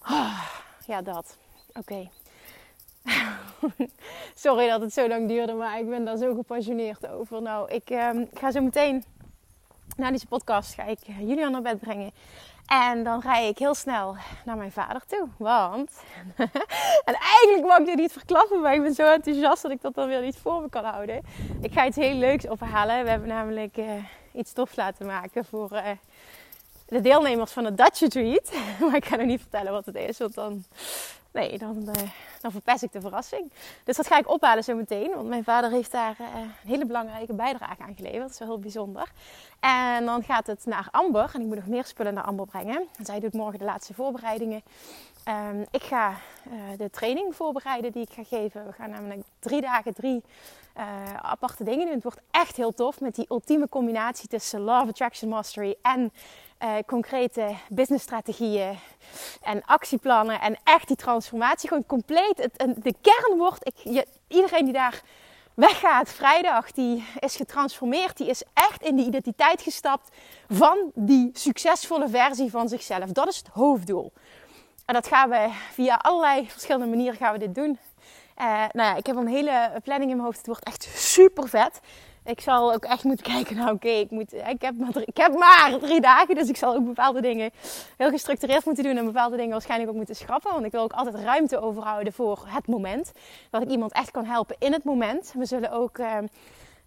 Oh, 0.02 0.44
ja, 0.86 1.02
dat. 1.02 1.38
Oké. 1.74 2.10
Sorry 4.36 4.68
dat 4.68 4.82
het 4.82 4.94
zo 4.94 5.08
lang 5.08 5.28
duurde, 5.28 5.54
maar 5.54 5.80
ik 5.80 5.90
ben 5.90 6.06
daar 6.06 6.18
zo 6.18 6.36
gepassioneerd 6.36 7.08
over. 7.08 7.42
Nou, 7.42 7.72
ik 7.72 7.90
um, 7.90 8.30
ga 8.34 8.52
zo 8.52 8.62
meteen 8.62 9.04
na 9.98 10.12
deze 10.12 10.28
podcast 10.28 10.74
ga 10.74 10.84
ik 10.84 11.00
Julian 11.20 11.52
naar 11.52 11.62
bed 11.62 11.80
brengen. 11.80 12.12
En 12.68 13.04
dan 13.04 13.20
rij 13.20 13.48
ik 13.48 13.58
heel 13.58 13.74
snel 13.74 14.16
naar 14.46 14.58
mijn 14.58 14.72
vader 14.72 15.02
toe. 15.08 15.28
Want. 15.38 15.92
en 17.06 17.16
eigenlijk 17.16 17.66
mag 17.66 17.78
ik 17.78 17.86
dit 17.86 17.96
niet 17.96 18.12
verklappen, 18.12 18.62
maar 18.62 18.74
ik 18.74 18.82
ben 18.82 18.94
zo 18.94 19.14
enthousiast 19.14 19.62
dat 19.62 19.72
ik 19.72 19.82
dat 19.82 19.96
dan 19.96 20.08
weer 20.08 20.22
niet 20.22 20.38
voor 20.38 20.62
me 20.62 20.70
kan 20.70 20.84
houden. 20.84 21.22
Ik 21.62 21.74
ga 21.74 21.86
iets 21.86 21.98
heel 21.98 22.16
leuks 22.16 22.48
ophalen. 22.48 23.04
We 23.04 23.10
hebben 23.10 23.28
namelijk 23.28 23.78
uh, 23.78 23.92
iets 24.34 24.54
tof 24.54 24.76
laten 24.76 25.06
maken 25.06 25.46
voor 25.46 25.72
uh, 25.72 25.88
de 26.88 27.02
deelnemers 27.02 27.52
van 27.52 27.66
het 27.66 27.78
Dutch 27.78 28.00
Retreat. 28.00 28.52
maar 28.80 28.96
ik 28.96 29.06
ga 29.06 29.16
nog 29.16 29.26
niet 29.26 29.42
vertellen 29.42 29.72
wat 29.72 29.86
het 29.86 29.96
is, 29.96 30.18
want 30.18 30.34
dan, 30.34 30.64
nee, 31.32 31.58
dan, 31.58 31.90
dan 32.44 32.52
verpest 32.52 32.84
ik 32.84 32.92
de 32.92 33.02
verrassing. 33.02 33.52
Dus 33.84 33.98
dat 33.98 34.08
ga 34.08 34.18
ik 34.18 34.30
ophalen 34.30 34.64
zo 34.64 34.76
meteen, 34.76 35.12
want 35.16 35.28
mijn 35.28 35.44
vader 35.44 35.70
heeft 35.72 35.92
daar 35.92 36.16
uh, 36.22 36.28
een 36.36 36.70
hele 36.70 36.86
belangrijke 36.86 37.34
bijdrage 37.34 37.82
aan 37.82 37.96
geleverd. 37.96 38.22
Dat 38.22 38.32
is 38.32 38.40
wel 38.40 38.48
heel 38.48 38.60
bijzonder. 38.60 39.12
En 39.60 40.06
dan 40.06 40.24
gaat 40.24 40.48
het 40.48 40.66
naar 40.66 40.88
Amber, 40.92 41.32
en 41.34 41.42
ik 41.42 41.48
moet 41.48 41.56
nog 41.56 41.68
meer 41.68 41.86
spullen 41.86 42.14
naar 42.14 42.24
Amber 42.24 42.46
brengen. 42.46 42.88
En 42.98 43.06
zij 43.06 43.20
doet 43.20 43.34
morgen 43.34 43.60
de 43.60 43.66
laatste 43.66 43.94
voorbereidingen. 43.94 44.62
Ehm, 45.24 45.62
ik 45.72 45.84
ga 45.84 46.10
uh, 46.10 46.54
de 46.78 46.90
training 46.90 47.36
voorbereiden 47.36 47.92
die 47.92 48.02
ik 48.02 48.14
ga 48.14 48.24
geven. 48.24 48.66
We 48.66 48.72
gaan 48.72 48.90
namelijk 48.90 49.22
drie 49.40 49.62
dagen 49.62 49.94
drie 49.94 50.24
uh, 50.78 51.14
aparte 51.14 51.64
dingen 51.64 51.86
doen. 51.86 51.94
Het 51.94 52.04
wordt 52.04 52.22
echt 52.32 52.56
heel 52.56 52.74
tof 52.74 53.00
met 53.00 53.16
die 53.16 53.26
ultieme 53.30 53.70
combinatie 53.70 54.30
tussen 54.30 54.60
Love 54.60 54.90
Attraction 54.90 55.30
Mastery 55.30 55.76
en 55.82 56.12
uh, 56.64 56.76
concrete 56.86 57.56
businessstrategieën 57.70 58.78
en 59.42 59.66
actieplannen 59.66 60.42
en 60.42 60.58
echt 60.64 60.88
die 60.88 60.96
transformatie. 60.96 61.68
Gewoon 61.68 61.86
compleet. 61.86 62.38
Het, 62.38 62.76
de 62.84 62.96
kern 63.02 63.38
wordt, 63.38 63.68
ik, 63.68 63.76
je, 63.76 64.08
iedereen 64.28 64.64
die 64.64 64.74
daar 64.74 65.02
weggaat 65.54 66.10
vrijdag, 66.10 66.72
die 66.72 67.06
is 67.20 67.36
getransformeerd. 67.36 68.18
Die 68.18 68.28
is 68.28 68.44
echt 68.54 68.82
in 68.82 68.96
die 68.96 69.06
identiteit 69.06 69.62
gestapt 69.62 70.10
van 70.50 70.92
die 70.94 71.30
succesvolle 71.34 72.10
versie 72.10 72.50
van 72.50 72.70
zichzelf. 72.70 73.12
Dat 73.12 73.28
is 73.28 73.38
het 73.38 73.48
hoofddoel. 73.48 74.14
En 74.86 74.94
dat 74.94 75.08
gaan 75.08 75.30
we 75.30 75.50
via 75.72 75.96
allerlei 75.96 76.50
verschillende 76.50 76.88
manieren 76.88 77.18
gaan 77.18 77.34
we 77.34 77.40
dit 77.40 77.56
doen. 77.56 77.80
Uh, 78.38 78.46
nou 78.48 78.90
ja, 78.90 78.96
ik 78.96 79.06
heb 79.06 79.16
een 79.16 79.28
hele 79.28 79.72
planning 79.84 80.10
in 80.10 80.16
mijn 80.16 80.28
hoofd. 80.28 80.38
Het 80.38 80.48
wordt 80.48 80.64
echt 80.64 80.84
super 80.96 81.50
vet. 81.50 81.80
Ik 82.26 82.42
zal 82.42 82.74
ook 82.74 82.86
echt 82.86 83.04
moeten 83.04 83.26
kijken. 83.34 83.56
Nou, 83.56 83.74
oké, 83.74 83.88
ik, 83.88 84.12
ik, 84.32 84.62
heb 84.62 84.78
maar 84.78 84.92
drie, 84.92 85.06
ik 85.06 85.18
heb 85.18 85.34
maar 85.34 85.78
drie 85.80 86.02
dagen. 86.02 86.36
Dus 86.36 86.50
ik 86.50 86.58
zal 86.58 86.76
ook 86.76 86.86
bepaalde 86.86 87.22
dingen 87.22 87.52
heel 87.98 88.10
gestructureerd 88.10 88.66
moeten 88.66 88.84
doen. 88.84 88.98
En 88.98 89.06
bepaalde 89.06 89.36
dingen 89.36 89.52
waarschijnlijk 89.52 89.90
ook 89.90 89.96
moeten 89.96 90.16
schrappen. 90.16 90.52
Want 90.52 90.66
ik 90.66 90.72
wil 90.72 90.82
ook 90.82 90.94
altijd 90.94 91.16
ruimte 91.16 91.60
overhouden 91.60 92.14
voor 92.14 92.44
het 92.48 92.68
moment. 92.68 93.12
Dat 93.50 93.62
ik 93.62 93.70
iemand 93.70 93.92
echt 93.92 94.12
kan 94.12 94.26
helpen 94.26 94.56
in 94.60 94.74
het 94.74 94.84
moment. 94.84 95.34
We 95.38 95.46
zullen 95.46 95.72
ook. 95.72 95.98
Uh, 95.98 96.18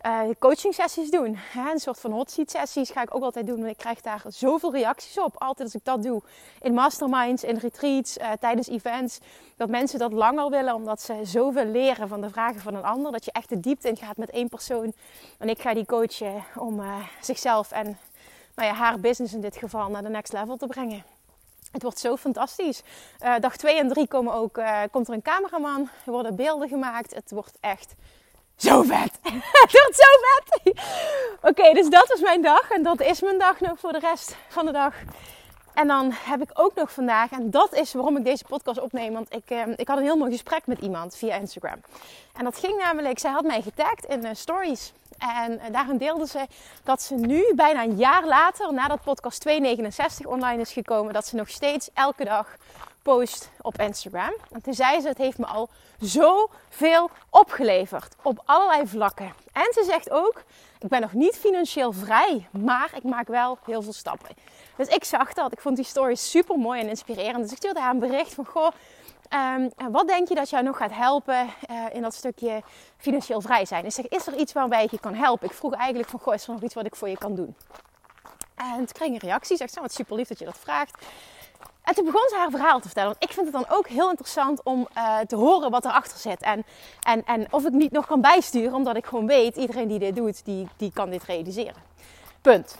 uh, 0.06 0.20
coaching 0.38 0.74
sessies 0.74 1.10
doen. 1.10 1.38
Een 1.72 1.78
soort 1.78 2.00
van 2.00 2.12
hot 2.12 2.30
seat 2.30 2.50
sessies 2.50 2.90
ga 2.90 3.02
ik 3.02 3.14
ook 3.14 3.22
altijd 3.22 3.46
doen. 3.46 3.56
Want 3.56 3.70
ik 3.70 3.76
krijg 3.76 4.00
daar 4.00 4.22
zoveel 4.28 4.72
reacties 4.72 5.18
op. 5.18 5.34
Altijd 5.38 5.60
als 5.60 5.74
ik 5.74 5.84
dat 5.84 6.02
doe. 6.02 6.22
In 6.60 6.74
masterminds, 6.74 7.44
in 7.44 7.56
retreats, 7.56 8.18
uh, 8.18 8.32
tijdens 8.40 8.68
events. 8.68 9.18
Dat 9.56 9.68
mensen 9.68 9.98
dat 9.98 10.12
langer 10.12 10.50
willen. 10.50 10.74
Omdat 10.74 11.02
ze 11.02 11.20
zoveel 11.22 11.64
leren 11.64 12.08
van 12.08 12.20
de 12.20 12.30
vragen 12.30 12.60
van 12.60 12.74
een 12.74 12.84
ander. 12.84 13.12
Dat 13.12 13.24
je 13.24 13.32
echt 13.32 13.48
de 13.48 13.60
diepte 13.60 13.88
in 13.88 13.96
gaat 13.96 14.16
met 14.16 14.30
één 14.30 14.48
persoon. 14.48 14.92
En 15.38 15.48
ik 15.48 15.60
ga 15.60 15.74
die 15.74 15.86
coachen 15.86 16.44
om 16.54 16.80
uh, 16.80 16.96
zichzelf 17.20 17.70
en 17.70 17.98
nou 18.54 18.68
ja, 18.68 18.74
haar 18.74 19.00
business 19.00 19.34
in 19.34 19.40
dit 19.40 19.56
geval 19.56 19.90
naar 19.90 20.02
de 20.02 20.08
next 20.08 20.32
level 20.32 20.56
te 20.56 20.66
brengen. 20.66 21.04
Het 21.72 21.82
wordt 21.82 21.98
zo 21.98 22.16
fantastisch. 22.16 22.82
dag 23.40 23.56
2 23.56 23.78
en 23.78 23.88
3 23.88 24.08
komen 24.08 24.32
ook, 24.32 24.60
komt 24.90 25.08
er 25.08 25.14
een 25.14 25.22
cameraman. 25.22 25.88
Er 26.06 26.12
worden 26.12 26.36
beelden 26.36 26.68
gemaakt. 26.68 27.14
Het 27.14 27.30
wordt 27.30 27.58
echt 27.60 27.94
zo 28.56 28.82
vet. 28.82 29.18
Het 29.62 29.72
wordt 29.72 29.96
zo 29.96 30.08
vet. 30.22 30.80
Oké, 31.42 31.72
dus 31.72 31.88
dat 31.88 32.08
was 32.08 32.20
mijn 32.20 32.42
dag. 32.42 32.70
En 32.70 32.82
dat 32.82 33.00
is 33.00 33.20
mijn 33.20 33.38
dag 33.38 33.60
nog 33.60 33.78
voor 33.78 33.92
de 33.92 33.98
rest 33.98 34.36
van 34.48 34.66
de 34.66 34.72
dag. 34.72 34.94
En 35.74 35.86
dan 35.86 36.12
heb 36.12 36.42
ik 36.42 36.50
ook 36.52 36.74
nog 36.74 36.92
vandaag, 36.92 37.30
en 37.30 37.50
dat 37.50 37.74
is 37.74 37.92
waarom 37.92 38.16
ik 38.16 38.24
deze 38.24 38.44
podcast 38.44 38.80
opneem. 38.80 39.12
Want 39.12 39.34
ik, 39.34 39.50
eh, 39.50 39.62
ik 39.76 39.88
had 39.88 39.98
een 39.98 40.04
heel 40.04 40.16
mooi 40.16 40.30
gesprek 40.30 40.66
met 40.66 40.78
iemand 40.78 41.16
via 41.16 41.34
Instagram. 41.34 41.80
En 42.32 42.44
dat 42.44 42.58
ging 42.58 42.78
namelijk, 42.78 43.18
zij 43.18 43.30
had 43.30 43.44
mij 43.44 43.62
getagd 43.62 44.04
in 44.04 44.24
uh, 44.24 44.30
stories. 44.32 44.92
En 45.18 45.52
uh, 45.52 45.72
daarin 45.72 45.96
deelde 45.96 46.26
ze 46.26 46.46
dat 46.84 47.02
ze 47.02 47.14
nu, 47.14 47.52
bijna 47.54 47.82
een 47.82 47.96
jaar 47.96 48.26
later, 48.26 48.72
nadat 48.72 49.02
podcast 49.02 49.40
269 49.40 50.26
online 50.26 50.60
is 50.60 50.72
gekomen, 50.72 51.12
dat 51.12 51.26
ze 51.26 51.36
nog 51.36 51.48
steeds 51.48 51.90
elke 51.94 52.24
dag 52.24 52.56
post 53.06 53.50
op 53.60 53.80
Instagram. 53.80 54.34
En 54.50 54.62
toen 54.62 54.74
zei 54.74 55.00
ze, 55.00 55.08
het 55.08 55.18
heeft 55.18 55.38
me 55.38 55.46
al 55.46 55.68
zoveel 55.98 57.10
opgeleverd 57.30 58.14
op 58.22 58.42
allerlei 58.44 58.86
vlakken. 58.86 59.32
En 59.52 59.68
ze 59.72 59.84
zegt 59.84 60.10
ook, 60.10 60.42
ik 60.78 60.88
ben 60.88 61.00
nog 61.00 61.12
niet 61.12 61.36
financieel 61.36 61.92
vrij, 61.92 62.48
maar 62.50 62.90
ik 62.94 63.02
maak 63.02 63.28
wel 63.28 63.58
heel 63.64 63.82
veel 63.82 63.92
stappen. 63.92 64.34
Dus 64.76 64.88
ik 64.88 65.04
zag 65.04 65.32
dat. 65.32 65.52
Ik 65.52 65.60
vond 65.60 65.76
die 65.76 65.84
story 65.84 66.14
super 66.14 66.58
mooi 66.58 66.80
en 66.80 66.88
inspirerend. 66.88 67.42
Dus 67.42 67.50
ik 67.50 67.56
stuurde 67.56 67.80
haar 67.80 67.90
een 67.90 67.98
bericht 67.98 68.34
van, 68.34 68.46
goh, 68.46 68.70
um, 69.56 69.92
wat 69.92 70.06
denk 70.08 70.28
je 70.28 70.34
dat 70.34 70.50
jou 70.50 70.64
nog 70.64 70.76
gaat 70.76 70.92
helpen 70.92 71.48
uh, 71.70 71.84
in 71.92 72.02
dat 72.02 72.14
stukje 72.14 72.62
financieel 72.96 73.40
vrij 73.40 73.64
zijn? 73.64 73.84
Ik 73.84 73.92
zeg, 73.92 74.08
is 74.08 74.26
er 74.26 74.36
iets 74.36 74.52
waarbij 74.52 74.84
ik 74.84 74.90
je 74.90 75.00
kan 75.00 75.14
helpen? 75.14 75.48
Ik 75.48 75.54
vroeg 75.54 75.74
eigenlijk 75.74 76.08
van, 76.08 76.20
goh, 76.20 76.34
is 76.34 76.46
er 76.46 76.52
nog 76.52 76.62
iets 76.62 76.74
wat 76.74 76.86
ik 76.86 76.96
voor 76.96 77.08
je 77.08 77.18
kan 77.18 77.34
doen? 77.34 77.56
En 78.54 78.76
toen 78.76 78.92
kreeg 78.92 79.08
ik 79.08 79.14
een 79.14 79.28
reactie. 79.28 79.56
Zegt, 79.56 79.80
wat 79.80 79.92
super 79.92 80.16
lief 80.16 80.28
dat 80.28 80.38
je 80.38 80.44
dat 80.44 80.58
vraagt. 80.58 81.04
En 81.86 81.94
toen 81.94 82.04
begon 82.04 82.28
ze 82.28 82.36
haar 82.36 82.50
verhaal 82.50 82.80
te 82.80 82.86
vertellen. 82.86 83.10
Want 83.10 83.22
ik 83.22 83.32
vind 83.32 83.46
het 83.46 83.54
dan 83.54 83.76
ook 83.76 83.88
heel 83.88 84.10
interessant 84.10 84.62
om 84.62 84.88
uh, 84.96 85.18
te 85.18 85.36
horen 85.36 85.70
wat 85.70 85.84
erachter 85.84 86.18
zit. 86.18 86.42
En, 86.42 86.64
en, 87.02 87.24
en 87.24 87.46
of 87.50 87.64
ik 87.64 87.72
niet 87.72 87.92
nog 87.92 88.06
kan 88.06 88.20
bijsturen, 88.20 88.74
omdat 88.74 88.96
ik 88.96 89.06
gewoon 89.06 89.26
weet, 89.26 89.56
iedereen 89.56 89.88
die 89.88 89.98
dit 89.98 90.16
doet, 90.16 90.44
die, 90.44 90.68
die 90.76 90.92
kan 90.92 91.10
dit 91.10 91.24
realiseren. 91.24 91.82
Punt. 92.40 92.76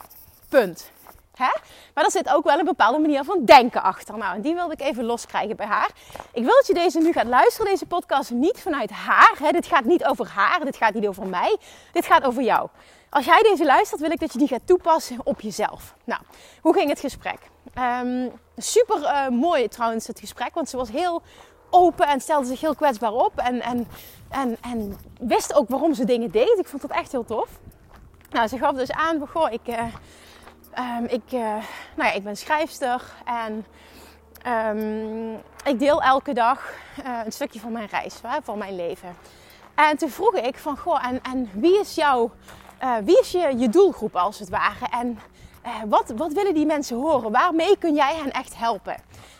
Punt. 0.49 0.91
Hè? 1.37 1.51
Maar 1.93 2.03
er 2.03 2.11
zit 2.11 2.29
ook 2.29 2.43
wel 2.43 2.59
een 2.59 2.65
bepaalde 2.65 2.99
manier 2.99 3.23
van 3.23 3.45
denken 3.45 3.83
achter. 3.83 4.17
Nou, 4.17 4.35
en 4.35 4.41
die 4.41 4.55
wilde 4.55 4.73
ik 4.73 4.81
even 4.81 5.03
loskrijgen 5.03 5.55
bij 5.55 5.65
haar. 5.65 5.89
Ik 6.33 6.43
wil 6.43 6.53
dat 6.55 6.67
je 6.67 6.73
deze 6.73 6.99
nu 6.99 7.11
gaat 7.11 7.25
luisteren, 7.25 7.71
deze 7.71 7.85
podcast, 7.85 8.31
niet 8.31 8.59
vanuit 8.59 8.91
haar. 8.91 9.35
Hè? 9.39 9.51
Dit 9.51 9.65
gaat 9.65 9.83
niet 9.83 10.05
over 10.05 10.27
haar, 10.27 10.65
dit 10.65 10.75
gaat 10.75 10.93
niet 10.93 11.07
over 11.07 11.25
mij. 11.25 11.57
Dit 11.91 12.05
gaat 12.05 12.23
over 12.23 12.43
jou. 12.43 12.69
Als 13.09 13.25
jij 13.25 13.41
deze 13.41 13.65
luistert, 13.65 14.01
wil 14.01 14.11
ik 14.11 14.19
dat 14.19 14.33
je 14.33 14.39
die 14.39 14.47
gaat 14.47 14.61
toepassen 14.65 15.17
op 15.23 15.41
jezelf. 15.41 15.93
Nou, 16.03 16.21
hoe 16.61 16.73
ging 16.73 16.89
het 16.89 16.99
gesprek? 16.99 17.39
Um, 18.01 18.31
super 18.57 19.01
uh, 19.01 19.27
mooi 19.27 19.67
trouwens 19.67 20.07
het 20.07 20.19
gesprek, 20.19 20.53
want 20.53 20.69
ze 20.69 20.77
was 20.77 20.89
heel 20.89 21.21
open 21.69 22.07
en 22.07 22.21
stelde 22.21 22.47
zich 22.47 22.61
heel 22.61 22.75
kwetsbaar 22.75 23.13
op. 23.13 23.31
En, 23.35 23.61
en, 23.61 23.87
en, 24.29 24.57
en 24.61 24.97
wist 25.19 25.53
ook 25.53 25.69
waarom 25.69 25.93
ze 25.93 26.05
dingen 26.05 26.31
deed. 26.31 26.57
Ik 26.57 26.67
vond 26.67 26.81
dat 26.81 26.91
echt 26.91 27.11
heel 27.11 27.25
tof. 27.25 27.49
Nou, 28.29 28.47
ze 28.47 28.57
gaf 28.57 28.75
dus 28.75 28.91
aan 28.91 29.27
goh, 29.27 29.51
ik, 29.51 29.67
uh, 29.67 29.83
um, 30.79 31.05
ik, 31.05 31.31
uh, 31.31 31.41
nou 31.95 32.09
ja, 32.09 32.11
ik 32.11 32.23
ben 32.23 32.37
schrijfster 32.37 33.01
en 33.25 33.65
um, 34.77 35.41
ik 35.63 35.79
deel 35.79 36.01
elke 36.01 36.33
dag 36.33 36.73
een 37.25 37.31
stukje 37.31 37.59
van 37.59 37.71
mijn 37.71 37.87
reis, 37.87 38.13
van 38.43 38.57
mijn 38.57 38.75
leven. 38.75 39.15
En 39.75 39.97
toen 39.97 40.09
vroeg 40.09 40.35
ik 40.35 40.57
van, 40.57 40.77
goh, 40.77 41.05
en, 41.05 41.21
en 41.23 41.49
wie 41.53 41.79
is 41.79 41.95
jouw, 41.95 42.31
wie 43.03 43.19
is 43.19 43.31
je, 43.31 43.57
je 43.57 43.69
doelgroep 43.69 44.15
als 44.15 44.39
het 44.39 44.49
ware? 44.49 44.87
En 44.91 45.19
wat, 45.85 46.13
wat 46.15 46.33
willen 46.33 46.53
die 46.53 46.65
mensen 46.65 46.97
horen? 46.97 47.31
Waarmee 47.31 47.77
kun 47.77 47.95
jij 47.95 48.15
hen 48.15 48.31
echt 48.31 48.57
helpen? 48.57 48.95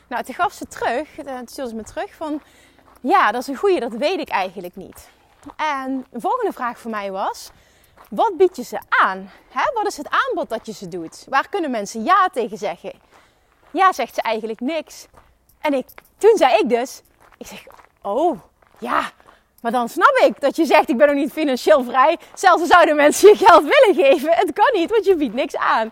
Nou, 0.07 0.23
toen 0.23 0.35
gaf 0.35 0.51
ze 0.51 0.67
terug, 0.67 1.09
toen 1.15 1.47
stuurde 1.47 1.69
ze 1.69 1.75
me 1.75 1.83
terug 1.83 2.15
van... 2.15 2.41
Ja, 3.01 3.31
dat 3.31 3.41
is 3.41 3.47
een 3.47 3.55
goede, 3.55 3.79
dat 3.79 3.93
weet 3.93 4.19
ik 4.19 4.29
eigenlijk 4.29 4.75
niet. 4.75 5.09
En 5.55 6.05
de 6.09 6.19
volgende 6.19 6.53
vraag 6.53 6.79
voor 6.79 6.91
mij 6.91 7.11
was... 7.11 7.51
Wat 8.09 8.37
bied 8.37 8.55
je 8.55 8.63
ze 8.63 8.79
aan? 8.89 9.31
Hè? 9.49 9.71
Wat 9.73 9.85
is 9.85 9.97
het 9.97 10.09
aanbod 10.09 10.49
dat 10.49 10.65
je 10.65 10.73
ze 10.73 10.87
doet? 10.87 11.25
Waar 11.29 11.49
kunnen 11.49 11.71
mensen 11.71 12.03
ja 12.03 12.29
tegen 12.33 12.57
zeggen? 12.57 12.93
Ja, 13.71 13.93
zegt 13.93 14.15
ze 14.15 14.21
eigenlijk 14.21 14.59
niks. 14.59 15.05
En 15.61 15.73
ik, 15.73 15.85
toen 16.17 16.37
zei 16.37 16.57
ik 16.57 16.69
dus... 16.69 17.01
Ik 17.37 17.47
zeg, 17.47 17.65
oh, 18.01 18.39
ja, 18.79 19.11
maar 19.61 19.71
dan 19.71 19.89
snap 19.89 20.21
ik 20.25 20.41
dat 20.41 20.55
je 20.55 20.65
zegt, 20.65 20.89
ik 20.89 20.97
ben 20.97 21.07
nog 21.07 21.15
niet 21.15 21.31
financieel 21.31 21.83
vrij. 21.83 22.17
Zelfs 22.33 22.67
zouden 22.67 22.95
mensen 22.95 23.29
je 23.29 23.35
geld 23.45 23.63
willen 23.63 24.05
geven. 24.05 24.33
Het 24.33 24.53
kan 24.53 24.69
niet, 24.73 24.91
want 24.91 25.05
je 25.05 25.15
biedt 25.15 25.33
niks 25.33 25.55
aan. 25.55 25.91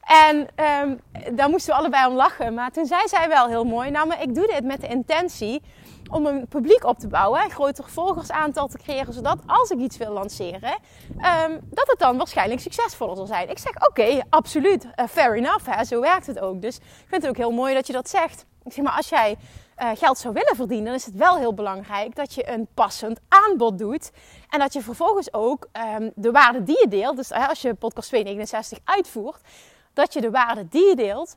En 0.00 0.48
um, 0.82 1.00
daar 1.36 1.48
moesten 1.48 1.74
we 1.74 1.78
allebei 1.78 2.06
om 2.06 2.14
lachen. 2.14 2.54
Maar 2.54 2.70
toen 2.70 2.86
zei 2.86 3.08
zij 3.08 3.28
wel 3.28 3.46
heel 3.46 3.64
mooi, 3.64 3.90
nou 3.90 4.06
maar 4.06 4.22
ik 4.22 4.34
doe 4.34 4.46
dit 4.46 4.64
met 4.64 4.80
de 4.80 4.86
intentie 4.88 5.62
om 6.10 6.26
een 6.26 6.48
publiek 6.48 6.84
op 6.84 6.98
te 6.98 7.08
bouwen. 7.08 7.44
Een 7.44 7.50
groter 7.50 7.84
volgersaantal 7.88 8.68
te 8.68 8.78
creëren. 8.78 9.12
Zodat 9.12 9.38
als 9.46 9.70
ik 9.70 9.78
iets 9.78 9.96
wil 9.96 10.12
lanceren, 10.12 10.78
um, 11.10 11.60
dat 11.70 11.86
het 11.86 11.98
dan 11.98 12.16
waarschijnlijk 12.16 12.60
succesvoller 12.60 13.16
zal 13.16 13.26
zijn. 13.26 13.50
Ik 13.50 13.58
zeg, 13.58 13.88
oké, 13.88 14.20
absoluut. 14.28 14.84
Uh, 14.84 15.06
fair 15.06 15.36
enough. 15.36 15.66
Hè? 15.66 15.84
Zo 15.84 16.00
werkt 16.00 16.26
het 16.26 16.38
ook. 16.38 16.62
Dus 16.62 16.76
ik 16.76 17.06
vind 17.08 17.22
het 17.22 17.30
ook 17.30 17.36
heel 17.36 17.50
mooi 17.50 17.74
dat 17.74 17.86
je 17.86 17.92
dat 17.92 18.08
zegt. 18.08 18.44
Ik 18.64 18.72
zeg 18.72 18.84
maar, 18.84 18.96
als 18.96 19.08
jij 19.08 19.36
uh, 19.78 19.90
geld 19.94 20.18
zou 20.18 20.34
willen 20.34 20.56
verdienen, 20.56 20.86
dan 20.86 20.94
is 20.94 21.04
het 21.04 21.14
wel 21.14 21.36
heel 21.36 21.54
belangrijk 21.54 22.14
dat 22.14 22.34
je 22.34 22.50
een 22.50 22.68
passend 22.74 23.20
aanbod 23.28 23.78
doet. 23.78 24.10
En 24.48 24.58
dat 24.58 24.72
je 24.72 24.82
vervolgens 24.82 25.32
ook 25.32 25.68
um, 25.98 26.12
de 26.14 26.30
waarde 26.30 26.62
die 26.62 26.78
je 26.78 26.88
deelt, 26.88 27.16
dus 27.16 27.32
als 27.32 27.60
je 27.62 27.74
podcast 27.74 28.08
269 28.08 28.78
uitvoert, 28.84 29.40
dat 29.92 30.12
je 30.12 30.20
de 30.20 30.30
waarde 30.30 30.68
die 30.68 30.88
je 30.88 30.96
deelt, 30.96 31.36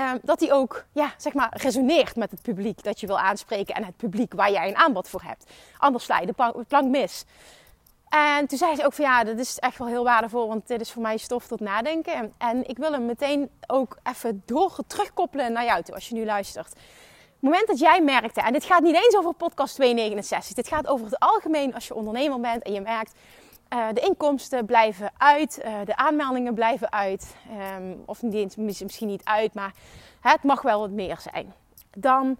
um, 0.00 0.18
dat 0.22 0.38
die 0.38 0.52
ook 0.52 0.84
ja, 0.92 1.12
zeg 1.16 1.32
maar, 1.32 1.50
resoneert 1.52 2.16
met 2.16 2.30
het 2.30 2.42
publiek 2.42 2.82
dat 2.82 3.00
je 3.00 3.06
wil 3.06 3.18
aanspreken 3.18 3.74
en 3.74 3.84
het 3.84 3.96
publiek 3.96 4.32
waar 4.32 4.50
jij 4.50 4.68
een 4.68 4.76
aanbod 4.76 5.08
voor 5.08 5.22
hebt. 5.22 5.50
Anders 5.78 6.04
sla 6.04 6.18
je 6.18 6.26
de 6.26 6.64
plank 6.68 6.88
mis. 6.88 7.24
En 8.08 8.46
toen 8.46 8.58
zei 8.58 8.76
ze 8.76 8.84
ook 8.84 8.92
van 8.92 9.04
ja, 9.04 9.24
dat 9.24 9.38
is 9.38 9.58
echt 9.58 9.78
wel 9.78 9.88
heel 9.88 10.04
waardevol, 10.04 10.48
want 10.48 10.68
dit 10.68 10.80
is 10.80 10.92
voor 10.92 11.02
mij 11.02 11.16
stof 11.16 11.46
tot 11.46 11.60
nadenken. 11.60 12.32
En 12.38 12.68
ik 12.68 12.78
wil 12.78 12.92
hem 12.92 13.06
meteen 13.06 13.50
ook 13.66 13.98
even 14.02 14.42
door 14.46 14.78
terugkoppelen 14.86 15.52
naar 15.52 15.64
jou 15.64 15.82
toe, 15.82 15.94
als 15.94 16.08
je 16.08 16.14
nu 16.14 16.24
luistert 16.24 16.74
het 17.40 17.50
moment 17.50 17.68
dat 17.68 17.78
jij 17.78 18.02
merkte, 18.02 18.40
en 18.40 18.52
dit 18.52 18.64
gaat 18.64 18.82
niet 18.82 18.94
eens 18.94 19.16
over 19.16 19.32
podcast 19.34 19.74
269, 19.74 20.54
dit 20.54 20.68
gaat 20.68 20.86
over 20.86 21.04
het 21.04 21.18
algemeen 21.18 21.74
als 21.74 21.86
je 21.86 21.94
ondernemer 21.94 22.40
bent 22.40 22.62
en 22.62 22.72
je 22.72 22.80
merkt, 22.80 23.12
uh, 23.74 23.88
de 23.92 24.00
inkomsten 24.00 24.66
blijven 24.66 25.10
uit, 25.16 25.60
uh, 25.64 25.72
de 25.84 25.96
aanmeldingen 25.96 26.54
blijven 26.54 26.92
uit, 26.92 27.36
um, 27.76 28.02
of 28.06 28.22
niet, 28.22 28.56
misschien 28.56 29.08
niet 29.08 29.24
uit, 29.24 29.54
maar 29.54 29.74
het 30.20 30.42
mag 30.42 30.62
wel 30.62 30.80
wat 30.80 30.90
meer 30.90 31.18
zijn. 31.20 31.54
Dan 31.96 32.38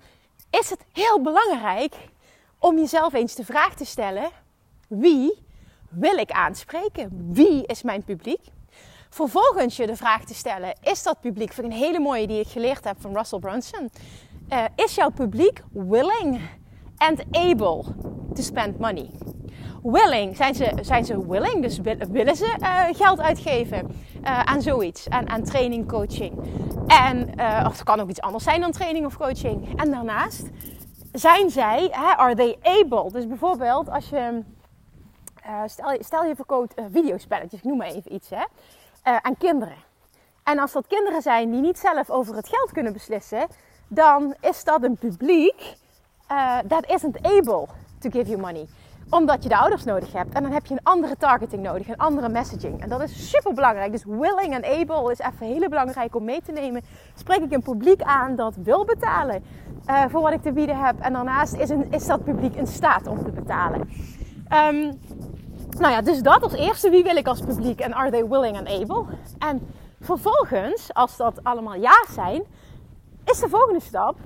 is 0.50 0.70
het 0.70 0.84
heel 0.92 1.20
belangrijk 1.20 1.94
om 2.58 2.76
jezelf 2.76 3.12
eens 3.12 3.34
de 3.34 3.44
vraag 3.44 3.74
te 3.74 3.84
stellen: 3.84 4.30
wie 4.88 5.46
wil 5.88 6.16
ik 6.16 6.30
aanspreken? 6.30 7.30
Wie 7.32 7.66
is 7.66 7.82
mijn 7.82 8.04
publiek? 8.04 8.40
Vervolgens 9.08 9.76
je 9.76 9.86
de 9.86 9.96
vraag 9.96 10.24
te 10.24 10.34
stellen: 10.34 10.74
is 10.82 11.02
dat 11.02 11.20
publiek? 11.20 11.52
Vind 11.52 11.66
ik 11.66 11.72
een 11.72 11.78
hele 11.78 12.00
mooie 12.00 12.26
die 12.26 12.40
ik 12.40 12.48
geleerd 12.48 12.84
heb 12.84 13.00
van 13.00 13.16
Russell 13.16 13.38
Brunson. 13.38 13.90
uh, 14.48 14.64
is 14.76 14.94
jouw 14.94 15.10
publiek 15.10 15.62
willing 15.72 16.40
and 16.96 17.24
able 17.30 17.82
to 18.34 18.42
spend 18.42 18.78
money? 18.78 19.10
Willing, 19.82 20.36
zijn 20.36 20.54
ze, 20.54 20.72
zijn 20.80 21.04
ze 21.04 21.28
willing? 21.28 21.62
Dus 21.62 21.80
willen 22.10 22.36
ze 22.36 22.56
uh, 22.60 22.84
geld 22.92 23.20
uitgeven 23.20 23.86
uh, 24.22 24.40
aan 24.40 24.62
zoiets, 24.62 25.08
aan, 25.08 25.28
aan 25.28 25.42
training, 25.42 25.88
coaching? 25.88 26.38
En, 26.86 27.28
of 27.66 27.72
het 27.72 27.82
kan 27.82 28.00
ook 28.00 28.08
iets 28.08 28.20
anders 28.20 28.44
zijn 28.44 28.60
dan 28.60 28.72
training 28.72 29.06
of 29.06 29.16
coaching. 29.16 29.80
En 29.80 29.90
daarnaast, 29.90 30.48
zijn 31.12 31.50
zij, 31.50 31.88
hè, 31.90 32.16
are 32.16 32.34
they 32.34 32.58
able? 32.62 33.10
Dus 33.12 33.26
bijvoorbeeld 33.26 33.90
als 33.90 34.08
je, 34.08 34.42
stel, 35.66 35.96
stel 36.00 36.24
je 36.24 36.34
verkoopt 36.34 36.74
videospelletjes, 36.92 37.60
ik 37.60 37.66
noem 37.66 37.76
maar 37.76 37.86
even 37.86 38.14
iets, 38.14 38.30
hè, 38.30 38.44
aan 39.22 39.36
kinderen. 39.36 39.76
En 40.44 40.58
als 40.58 40.72
dat 40.72 40.86
kinderen 40.86 41.22
zijn 41.22 41.50
die 41.50 41.60
niet 41.60 41.78
zelf 41.78 42.10
over 42.10 42.36
het 42.36 42.48
geld 42.48 42.72
kunnen 42.72 42.92
beslissen, 42.92 43.46
dan 43.88 44.34
is 44.40 44.64
dat 44.64 44.82
een 44.82 44.96
publiek 44.96 45.76
that 46.68 46.86
isn't 46.86 47.22
able 47.22 47.66
to 47.98 48.10
give 48.10 48.30
you 48.30 48.40
money. 48.40 48.66
Omdat 49.10 49.42
je 49.42 49.48
de 49.48 49.58
ouders 49.58 49.84
nodig 49.84 50.12
hebt. 50.12 50.34
En 50.34 50.42
dan 50.42 50.52
heb 50.52 50.66
je 50.66 50.74
een 50.74 50.82
andere 50.82 51.16
targeting 51.16 51.62
nodig, 51.62 51.88
een 51.88 51.96
andere 51.96 52.28
messaging. 52.28 52.82
En 52.82 52.88
dat 52.88 53.02
is 53.02 53.30
super 53.30 53.54
belangrijk. 53.54 53.92
Dus 53.92 54.04
willing 54.04 54.54
en 54.54 54.64
able 54.64 55.10
is 55.10 55.18
even 55.18 55.46
heel 55.46 55.68
belangrijk 55.68 56.14
om 56.14 56.24
mee 56.24 56.42
te 56.42 56.52
nemen. 56.52 56.82
Spreek 57.14 57.42
ik 57.42 57.52
een 57.52 57.62
publiek 57.62 58.02
aan 58.02 58.36
dat 58.36 58.54
wil 58.62 58.84
betalen 58.84 59.44
uh, 59.86 60.04
voor 60.08 60.22
wat 60.22 60.32
ik 60.32 60.42
te 60.42 60.52
bieden 60.52 60.84
heb. 60.84 61.00
En 61.00 61.12
daarnaast 61.12 61.54
is, 61.54 61.68
een, 61.68 61.92
is 61.92 62.06
dat 62.06 62.24
publiek 62.24 62.54
in 62.54 62.66
staat 62.66 63.06
om 63.06 63.24
te 63.24 63.30
betalen. 63.30 63.80
Um, 64.52 64.98
nou 65.78 65.92
ja, 65.92 66.02
dus 66.02 66.22
dat 66.22 66.42
als 66.42 66.52
eerste. 66.52 66.90
Wie 66.90 67.02
wil 67.02 67.16
ik 67.16 67.26
als 67.26 67.40
publiek 67.40 67.80
en 67.80 67.94
are 67.94 68.10
they 68.10 68.28
willing 68.28 68.58
and 68.58 68.68
able? 68.68 69.04
En 69.38 69.60
vervolgens, 70.00 70.94
als 70.94 71.16
dat 71.16 71.44
allemaal 71.44 71.74
ja 71.74 72.04
zijn, 72.10 72.42
is 73.24 73.38
de 73.38 73.48
volgende 73.48 73.80
stap. 73.80 74.16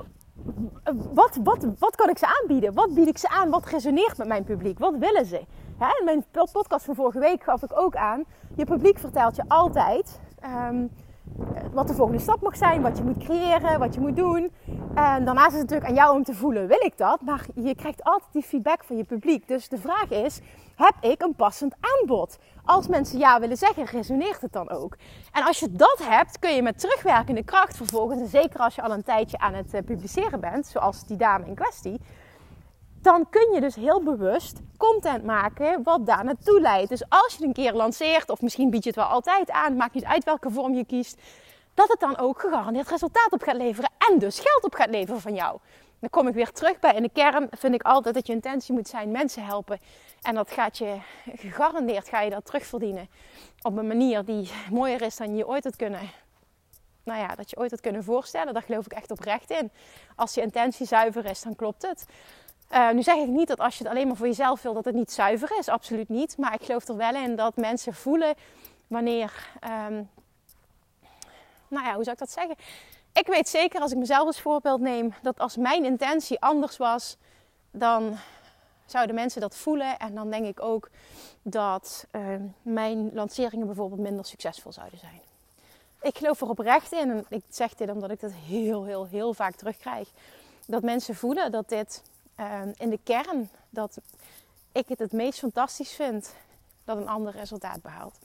Wat, 1.15 1.39
wat, 1.43 1.67
wat 1.79 1.97
kan 1.97 2.09
ik 2.09 2.19
ze 2.19 2.41
aanbieden? 2.41 2.75
Wat 2.75 2.95
bied 2.95 3.09
ik 3.09 3.19
ze 3.19 3.29
aan? 3.29 3.51
Wat 3.51 3.67
resoneert 3.67 4.19
met 4.19 4.27
mijn 4.27 4.45
publiek? 4.45 4.79
Wat 4.79 4.97
willen 4.97 5.27
ze? 5.27 5.47
in 5.79 6.05
mijn 6.05 6.25
podcast 6.53 6.85
van 6.85 6.95
vorige 6.95 7.19
week 7.19 7.43
gaf 7.43 7.63
ik 7.63 7.79
ook 7.79 7.97
aan. 7.97 8.25
Je 8.55 8.65
publiek 8.65 8.99
vertelt 8.99 9.37
je 9.37 9.45
altijd 9.49 10.21
um, 10.69 10.91
wat 11.75 11.89
de 11.89 11.95
volgende 11.95 12.21
stap 12.21 12.41
mag 12.41 12.57
zijn. 12.57 12.83
Wat 12.83 12.99
je 12.99 13.05
moet 13.05 13.19
creëren, 13.19 13.79
wat 13.79 13.95
je 13.95 14.01
moet 14.01 14.17
doen. 14.17 14.53
En 14.95 15.25
daarnaast 15.25 15.53
is 15.53 15.59
het 15.59 15.71
natuurlijk 15.71 15.89
aan 15.89 15.95
jou 15.95 16.17
om 16.17 16.25
te 16.25 16.35
voelen. 16.35 16.67
Wil 16.67 16.81
ik 16.85 16.97
dat? 16.97 17.21
Maar 17.21 17.47
je 17.55 17.75
krijgt 17.75 18.05
altijd 18.05 18.33
die 18.33 18.43
feedback 18.43 18.85
van 18.85 18.97
je 18.97 19.05
publiek. 19.05 19.49
Dus 19.49 19.69
de 19.69 19.79
vraag 19.79 20.11
is, 20.11 20.41
heb 20.77 20.95
ik 21.01 21.23
een 21.23 21.35
passend 21.35 21.75
aanbod? 21.81 22.39
Als 22.65 22.89
mensen 22.89 23.19
ja 23.19 23.41
willen 23.41 23.57
zeggen, 23.57 23.85
resoneert 23.85 24.41
het 24.41 24.53
dan 24.53 24.71
ook? 24.71 24.97
En 25.33 25.43
als 25.43 25.59
je 25.59 25.73
dat 25.73 26.01
hebt, 26.03 26.39
kun 26.39 26.55
je 26.55 26.63
met 26.63 26.81
terugwerkende 26.81 27.43
kracht 27.43 27.77
vervolgens, 27.77 28.21
en 28.21 28.29
zeker 28.29 28.61
als 28.61 28.75
je 28.75 28.83
al 28.83 28.93
een 28.93 29.03
tijdje 29.03 29.39
aan 29.39 29.55
het 29.55 29.75
eh, 29.75 29.83
publiceren 29.85 30.41
bent, 30.41 30.67
zoals 30.67 31.07
die 31.07 31.17
dame 31.17 31.47
in 31.47 31.55
kwestie, 31.55 32.01
dan 33.03 33.27
kun 33.31 33.53
je 33.55 33.61
dus 33.61 33.75
heel 33.75 34.03
bewust 34.03 34.61
content 34.77 35.25
maken 35.25 35.83
wat 35.83 36.07
daar 36.07 36.25
naartoe 36.25 36.61
leidt. 36.61 36.89
Dus 36.89 37.09
als 37.09 37.27
je 37.29 37.37
het 37.37 37.43
een 37.47 37.65
keer 37.65 37.73
lanceert, 37.73 38.31
of 38.31 38.41
misschien 38.41 38.71
bied 38.71 38.83
je 38.83 38.89
het 38.89 38.99
wel 38.99 39.09
altijd 39.09 39.51
aan, 39.51 39.77
maakt 39.77 39.95
niet 39.95 40.05
uit 40.05 40.25
welke 40.25 40.51
vorm 40.51 40.75
je 40.75 40.85
kiest, 40.85 41.21
dat 41.75 41.89
het 41.89 42.01
dan 42.01 42.19
ook 42.19 42.41
gegarandeerd 42.41 42.89
resultaat 42.89 43.33
op 43.33 43.43
gaat 43.43 43.57
leveren 43.57 43.91
en 44.11 44.19
dus 44.19 44.39
geld 44.39 44.65
op 44.65 44.75
gaat 44.75 44.91
leveren 44.91 45.21
van 45.21 45.35
jou. 45.35 45.59
Dan 46.01 46.11
kom 46.11 46.29
ik 46.29 46.35
weer 46.35 46.53
terug 46.53 46.79
bij 46.79 46.95
in 46.95 47.03
de 47.03 47.11
kern 47.13 47.49
vind 47.51 47.75
ik 47.75 47.83
altijd 47.83 48.15
dat 48.15 48.27
je 48.27 48.33
intentie 48.33 48.75
moet 48.75 48.89
zijn 48.89 49.11
mensen 49.11 49.45
helpen. 49.45 49.81
En 50.23 50.35
dat 50.35 50.51
gaat 50.51 50.79
je 50.79 50.99
gegarandeerd 51.37 52.09
ga 52.09 52.21
je 52.21 52.31
dat 52.31 52.45
terugverdienen 52.45 53.09
op 53.63 53.77
een 53.77 53.87
manier 53.87 54.25
die 54.25 54.51
mooier 54.71 55.03
is 55.03 55.17
dan 55.17 55.37
je 55.37 55.47
ooit 55.47 55.65
had 55.65 55.77
kunnen. 55.77 56.01
Nou 57.05 57.21
ja, 57.21 57.35
dat 57.35 57.51
je 57.51 57.57
ooit 57.57 57.71
had 57.71 57.81
kunnen 57.81 58.05
voorstellen. 58.05 58.55
Daar 58.55 58.63
geloof 58.63 58.85
ik 58.85 58.93
echt 58.93 59.11
oprecht 59.11 59.51
in. 59.51 59.71
Als 60.17 60.35
je 60.35 60.41
intentie 60.41 60.87
zuiver 60.87 61.25
is, 61.25 61.43
dan 61.43 61.57
klopt 61.57 61.83
het. 61.83 62.07
Uh, 62.73 62.91
nu 62.91 63.03
zeg 63.03 63.17
ik 63.17 63.29
niet 63.29 63.49
dat 63.49 63.59
als 63.59 63.79
je 63.79 63.85
het 63.85 63.93
alleen 63.93 64.07
maar 64.07 64.17
voor 64.17 64.27
jezelf 64.27 64.63
wil, 64.63 64.75
dat 64.75 64.85
het 64.85 64.95
niet 64.95 65.13
zuiver 65.13 65.59
is. 65.59 65.69
Absoluut 65.69 66.09
niet. 66.09 66.39
Maar 66.39 66.55
ik 66.55 66.63
geloof 66.63 66.89
er 66.89 66.97
wel 66.97 67.15
in 67.15 67.37
dat 67.37 67.57
mensen 67.57 67.95
voelen 67.95 68.35
wanneer. 68.87 69.33
Um, 69.89 70.09
nou 71.75 71.87
ja, 71.87 71.95
hoe 71.95 72.05
zou 72.05 72.17
ik 72.17 72.23
dat 72.23 72.31
zeggen? 72.31 72.57
Ik 73.13 73.27
weet 73.27 73.49
zeker 73.49 73.81
als 73.81 73.93
ik 73.93 73.99
mezelf 73.99 74.27
als 74.27 74.41
voorbeeld 74.41 74.81
neem, 74.81 75.15
dat 75.23 75.39
als 75.39 75.57
mijn 75.57 75.85
intentie 75.85 76.41
anders 76.41 76.77
was, 76.77 77.17
dan 77.71 78.17
zouden 78.87 79.15
mensen 79.15 79.41
dat 79.41 79.57
voelen. 79.57 79.99
En 79.99 80.15
dan 80.15 80.31
denk 80.31 80.47
ik 80.47 80.63
ook 80.63 80.91
dat 81.43 82.07
uh, 82.13 82.23
mijn 82.63 83.11
lanceringen 83.13 83.67
bijvoorbeeld 83.67 84.01
minder 84.01 84.25
succesvol 84.25 84.73
zouden 84.73 84.99
zijn. 84.99 85.21
Ik 86.03 86.19
geloof 86.19 86.41
er 86.41 86.49
oprecht 86.49 86.93
in, 86.93 87.11
en 87.11 87.27
ik 87.29 87.43
zeg 87.49 87.75
dit 87.75 87.91
omdat 87.91 88.11
ik 88.11 88.21
dat 88.21 88.33
heel, 88.33 88.85
heel, 88.85 89.07
heel 89.07 89.35
vaak 89.35 89.55
terugkrijg. 89.55 90.09
Dat 90.67 90.83
mensen 90.83 91.15
voelen 91.15 91.53
dat 91.53 91.69
dit 91.69 92.03
uh, 92.41 92.61
in 92.77 92.91
de 92.91 92.99
kern, 93.03 93.51
dat 93.71 93.99
ik 94.73 94.89
het 94.89 94.99
het 94.99 95.13
meest 95.13 95.39
fantastisch 95.39 95.93
vind 95.93 96.35
dat 96.85 96.97
een 96.97 97.09
ander 97.09 97.33
resultaat 97.33 97.83
behaalt. 97.83 98.19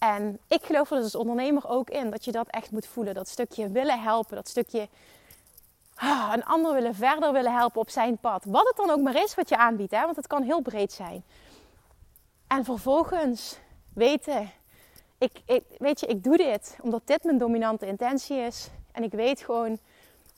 En 0.00 0.38
ik 0.46 0.64
geloof 0.64 0.90
er 0.90 0.96
dus 0.96 1.04
als 1.04 1.14
ondernemer 1.14 1.68
ook 1.68 1.90
in 1.90 2.10
dat 2.10 2.24
je 2.24 2.32
dat 2.32 2.48
echt 2.48 2.70
moet 2.70 2.86
voelen. 2.86 3.14
Dat 3.14 3.28
stukje 3.28 3.68
willen 3.68 4.02
helpen, 4.02 4.36
dat 4.36 4.48
stukje 4.48 4.88
ah, 5.94 6.30
een 6.34 6.44
ander 6.44 6.72
willen 6.72 6.94
verder 6.94 7.32
willen 7.32 7.54
helpen 7.54 7.80
op 7.80 7.90
zijn 7.90 8.18
pad. 8.18 8.44
Wat 8.44 8.66
het 8.66 8.76
dan 8.76 8.90
ook 8.90 9.00
maar 9.00 9.22
is 9.22 9.34
wat 9.34 9.48
je 9.48 9.56
aanbiedt, 9.56 9.90
hè? 9.90 10.04
want 10.04 10.16
het 10.16 10.26
kan 10.26 10.42
heel 10.42 10.60
breed 10.60 10.92
zijn. 10.92 11.24
En 12.46 12.64
vervolgens 12.64 13.58
weten, 13.94 14.50
ik, 15.18 15.42
ik, 15.46 15.64
weet 15.78 16.00
je, 16.00 16.06
ik 16.06 16.24
doe 16.24 16.36
dit 16.36 16.76
omdat 16.80 17.02
dit 17.04 17.24
mijn 17.24 17.38
dominante 17.38 17.86
intentie 17.86 18.36
is. 18.36 18.68
En 18.92 19.02
ik 19.02 19.12
weet 19.12 19.40
gewoon 19.40 19.78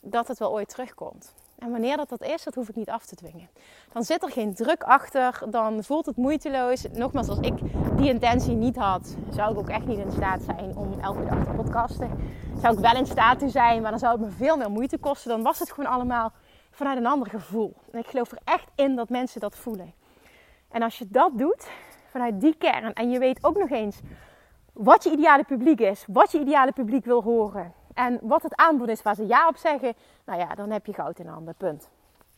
dat 0.01 0.27
het 0.27 0.39
wel 0.39 0.51
ooit 0.51 0.69
terugkomt. 0.69 1.33
En 1.63 1.71
wanneer 1.71 1.97
dat 1.97 2.09
dat 2.09 2.21
is, 2.21 2.43
dat 2.43 2.55
hoef 2.55 2.69
ik 2.69 2.75
niet 2.75 2.89
af 2.89 3.05
te 3.05 3.15
dwingen. 3.15 3.49
Dan 3.93 4.03
zit 4.03 4.23
er 4.23 4.31
geen 4.31 4.53
druk 4.53 4.83
achter, 4.83 5.41
dan 5.49 5.83
voelt 5.83 6.05
het 6.05 6.17
moeiteloos. 6.17 6.85
Nogmaals, 6.91 7.27
als 7.27 7.39
ik 7.39 7.53
die 7.97 8.09
intentie 8.09 8.55
niet 8.55 8.75
had, 8.75 9.15
zou 9.29 9.51
ik 9.51 9.57
ook 9.57 9.69
echt 9.69 9.85
niet 9.85 9.97
in 9.97 10.11
staat 10.11 10.41
zijn 10.41 10.75
om 10.75 10.99
elke 10.99 11.25
dag 11.25 11.43
te 11.43 11.51
podcasten. 11.51 12.09
Zou 12.61 12.73
ik 12.73 12.79
wel 12.79 12.95
in 12.95 13.05
staat 13.05 13.43
zijn, 13.45 13.81
maar 13.81 13.91
dan 13.91 13.99
zou 13.99 14.11
het 14.11 14.21
me 14.21 14.35
veel 14.35 14.57
meer 14.57 14.71
moeite 14.71 14.97
kosten. 14.97 15.29
Dan 15.29 15.43
was 15.43 15.59
het 15.59 15.71
gewoon 15.71 15.91
allemaal 15.91 16.31
vanuit 16.71 16.97
een 16.97 17.05
ander 17.05 17.29
gevoel. 17.29 17.73
En 17.91 17.99
ik 17.99 18.07
geloof 18.07 18.31
er 18.31 18.39
echt 18.43 18.67
in 18.75 18.95
dat 18.95 19.09
mensen 19.09 19.39
dat 19.39 19.55
voelen. 19.55 19.93
En 20.71 20.81
als 20.81 20.97
je 20.97 21.05
dat 21.09 21.31
doet, 21.37 21.67
vanuit 22.05 22.41
die 22.41 22.55
kern, 22.57 22.93
en 22.93 23.09
je 23.09 23.19
weet 23.19 23.43
ook 23.43 23.57
nog 23.57 23.69
eens 23.69 23.99
wat 24.73 25.03
je 25.03 25.11
ideale 25.11 25.43
publiek 25.43 25.79
is, 25.79 26.05
wat 26.07 26.31
je 26.31 26.39
ideale 26.39 26.71
publiek 26.71 27.05
wil 27.05 27.23
horen, 27.23 27.73
en 27.93 28.19
wat 28.21 28.43
het 28.43 28.55
aanbod 28.55 28.87
is 28.87 29.01
waar 29.01 29.15
ze 29.15 29.27
ja 29.27 29.47
op 29.47 29.57
zeggen, 29.57 29.93
nou 30.25 30.39
ja, 30.39 30.55
dan 30.55 30.69
heb 30.69 30.85
je 30.85 30.93
goud 30.93 31.19
in 31.19 31.27
handen. 31.27 31.55
Punt. 31.55 31.89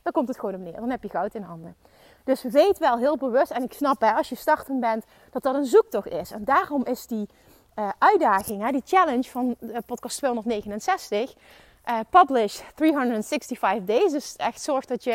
Dan 0.02 0.14
komt 0.14 0.28
het 0.28 0.40
gewoon 0.40 0.56
op 0.56 0.62
neer. 0.62 0.80
Dan 0.80 0.90
heb 0.90 1.04
je 1.04 1.10
goud 1.10 1.34
in 1.34 1.42
handen. 1.42 1.76
Dus 2.24 2.44
weet 2.44 2.78
wel 2.78 2.98
heel 2.98 3.18
bewust, 3.18 3.52
en 3.52 3.64
ik 3.64 3.74
snap 3.74 4.02
hè, 4.02 4.12
als 4.12 4.30
je 4.30 4.36
startend 4.36 4.80
bent, 4.80 5.06
dat 5.32 5.44
dat 5.44 5.56
een 5.56 5.66
zoektocht 5.66 6.08
is. 6.08 6.32
En 6.32 6.44
daarom 6.44 6.86
is 6.86 7.08
die 7.08 7.30
uh, 7.76 7.90
uitdaging, 7.98 8.64
hè, 8.64 8.72
die 8.72 8.82
challenge 8.86 9.30
van 9.30 9.56
uh, 9.60 9.78
podcast 9.86 10.18
269, 10.18 11.34
uh, 11.86 12.00
publish 12.10 12.60
365 12.76 13.86
days. 13.86 14.12
Dus 14.12 14.36
echt 14.36 14.62
zorg 14.62 14.86
dat 14.86 15.04
je 15.04 15.12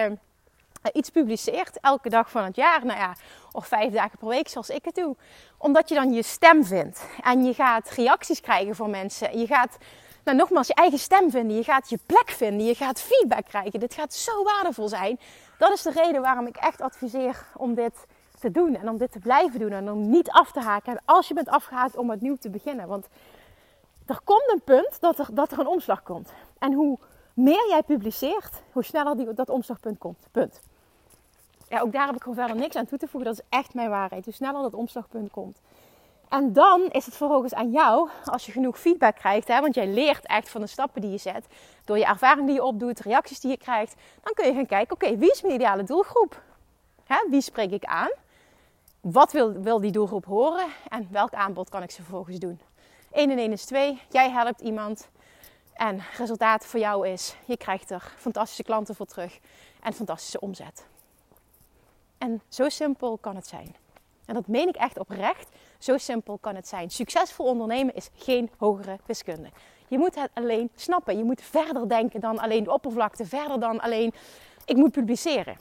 eh, 0.83 0.91
iets 0.93 1.11
publiceert 1.11 1.79
elke 1.81 2.09
dag 2.09 2.31
van 2.31 2.45
het 2.45 2.57
jaar. 2.57 2.85
Nou 2.85 2.99
ja, 2.99 3.15
of 3.53 3.67
vijf 3.67 3.93
dagen 3.93 4.19
per 4.19 4.29
week 4.29 4.49
zoals 4.49 4.69
ik 4.69 4.85
het 4.85 4.95
doe. 4.95 5.17
Omdat 5.59 5.89
je 5.89 5.95
dan 5.95 6.13
je 6.13 6.23
stem 6.23 6.65
vindt. 6.65 7.07
En 7.23 7.45
je 7.45 7.55
gaat 7.55 7.91
reacties 7.91 8.41
krijgen 8.41 8.77
van 8.77 8.91
mensen. 8.91 9.39
Je 9.39 9.47
gaat 9.47 9.77
nou, 10.25 10.37
nogmaals, 10.37 10.67
je 10.67 10.75
eigen 10.75 10.99
stem 10.99 11.31
vinden. 11.31 11.57
Je 11.57 11.65
gaat 11.65 11.91
je 11.91 11.99
plek 12.07 12.31
vinden. 12.31 12.67
Je 12.67 12.75
gaat 12.75 13.01
feedback 13.01 13.45
krijgen. 13.45 13.81
Dit 13.81 13.95
gaat 13.95 14.15
zo 14.15 14.43
waardevol 14.43 14.89
zijn. 14.89 15.21
Dat 15.59 15.73
is 15.73 15.83
de 15.83 15.91
reden 15.91 16.23
waarom 16.23 16.47
ik 16.47 16.57
echt 16.57 16.81
adviseer 16.81 17.47
om 17.57 17.75
dit 17.75 18.07
te 18.41 18.51
doen. 18.51 18.77
En 18.77 18.89
om 18.89 18.97
dit 18.97 19.13
te 19.13 19.19
blijven 19.19 19.61
doen. 19.61 19.73
En 19.73 19.91
om 19.91 20.11
niet 20.11 20.31
af 20.31 20.53
te 20.53 20.61
haken. 20.61 20.93
En 20.93 21.03
als 21.05 21.29
je 21.29 21.35
bent 21.35 21.49
afgehaakt, 21.49 21.97
om 21.97 22.11
opnieuw 22.11 22.37
te 22.37 22.51
beginnen. 22.51 22.89
Want 22.89 23.07
er 24.07 24.21
komt 24.25 24.53
een 24.53 24.63
punt 24.65 25.01
dat 25.01 25.19
er, 25.19 25.27
dat 25.33 25.53
er 25.53 25.59
een 25.59 25.67
omslag 25.67 26.03
komt. 26.03 26.33
En 26.59 26.73
hoe 26.73 26.99
meer 27.35 27.69
jij 27.69 27.83
publiceert, 27.83 28.63
hoe 28.73 28.85
sneller 28.85 29.17
die, 29.17 29.35
dat 29.35 29.49
omslagpunt 29.49 29.99
komt. 29.99 30.27
Punt. 30.31 30.61
Ja, 31.69 31.81
ook 31.81 31.93
daar 31.93 32.07
heb 32.07 32.15
ik 32.15 32.23
gewoon 32.23 32.39
verder 32.39 32.57
niks 32.57 32.77
aan 32.77 32.87
toe 32.87 32.99
te 32.99 33.09
voegen. 33.09 33.31
Dat 33.31 33.41
is 33.41 33.59
echt 33.59 33.75
mijn 33.75 33.91
waarheid. 33.91 34.25
Hoe 34.25 34.35
sneller 34.35 34.63
dat 34.63 34.75
omslagpunt 34.75 35.31
komt. 35.31 35.61
En 36.31 36.53
dan 36.53 36.89
is 36.91 37.05
het 37.05 37.17
vervolgens 37.17 37.55
aan 37.55 37.71
jou, 37.71 38.09
als 38.25 38.47
je 38.47 38.53
genoeg 38.53 38.79
feedback 38.79 39.17
krijgt, 39.17 39.49
hè, 39.49 39.61
want 39.61 39.75
jij 39.75 39.87
leert 39.87 40.27
echt 40.27 40.49
van 40.49 40.61
de 40.61 40.67
stappen 40.67 41.01
die 41.01 41.11
je 41.11 41.19
zet, 41.19 41.47
door 41.85 41.99
je 41.99 42.05
ervaring 42.05 42.47
die 42.47 42.55
je 42.55 42.65
opdoet, 42.65 43.01
reacties 43.01 43.41
die 43.41 43.51
je 43.51 43.57
krijgt, 43.57 43.95
dan 44.23 44.33
kun 44.35 44.47
je 44.47 44.53
gaan 44.53 44.67
kijken, 44.67 44.95
oké, 44.95 45.17
wie 45.17 45.31
is 45.31 45.43
mijn 45.43 45.55
ideale 45.55 45.83
doelgroep? 45.83 46.43
Hè, 47.05 47.17
wie 47.31 47.41
spreek 47.41 47.71
ik 47.71 47.85
aan? 47.85 48.11
Wat 49.01 49.33
wil, 49.33 49.53
wil 49.53 49.81
die 49.81 49.91
doelgroep 49.91 50.25
horen? 50.25 50.67
En 50.89 51.09
welk 51.11 51.33
aanbod 51.33 51.69
kan 51.69 51.83
ik 51.83 51.91
ze 51.91 52.03
vervolgens 52.03 52.39
doen? 52.39 52.61
1 53.13 53.31
en 53.31 53.39
1 53.39 53.53
is 53.53 53.65
2. 53.65 54.03
Jij 54.11 54.31
helpt 54.31 54.61
iemand. 54.61 55.09
En 55.73 56.01
resultaat 56.17 56.67
voor 56.67 56.81
jou 56.81 57.09
is, 57.09 57.37
je 57.45 57.57
krijgt 57.57 57.91
er 57.91 58.13
fantastische 58.17 58.63
klanten 58.63 58.95
voor 58.95 59.07
terug 59.07 59.39
en 59.83 59.93
fantastische 59.93 60.41
omzet. 60.41 60.87
En 62.19 62.43
zo 62.49 62.69
simpel 62.69 63.19
kan 63.19 63.37
het 63.37 63.47
zijn. 63.47 63.77
En 64.31 64.37
dat 64.37 64.47
meen 64.47 64.69
ik 64.69 64.77
echt 64.77 64.99
oprecht. 64.99 65.49
Zo 65.79 65.99
simpel 65.99 66.39
kan 66.39 66.55
het 66.55 66.69
zijn. 66.69 66.91
Succesvol 66.91 67.47
ondernemen 67.47 67.95
is 67.95 68.11
geen 68.15 68.51
hogere 68.59 68.99
wiskunde. 69.07 69.51
Je 69.89 69.99
moet 69.99 70.15
het 70.15 70.31
alleen 70.35 70.71
snappen. 70.75 71.17
Je 71.17 71.25
moet 71.25 71.43
verder 71.43 71.89
denken 71.89 72.21
dan 72.21 72.39
alleen 72.39 72.65
de 72.65 72.73
oppervlakte, 72.73 73.25
verder 73.25 73.61
dan 73.61 73.81
alleen 73.81 74.13
ik 74.65 74.77
moet 74.77 74.93
publiceren. 74.93 75.57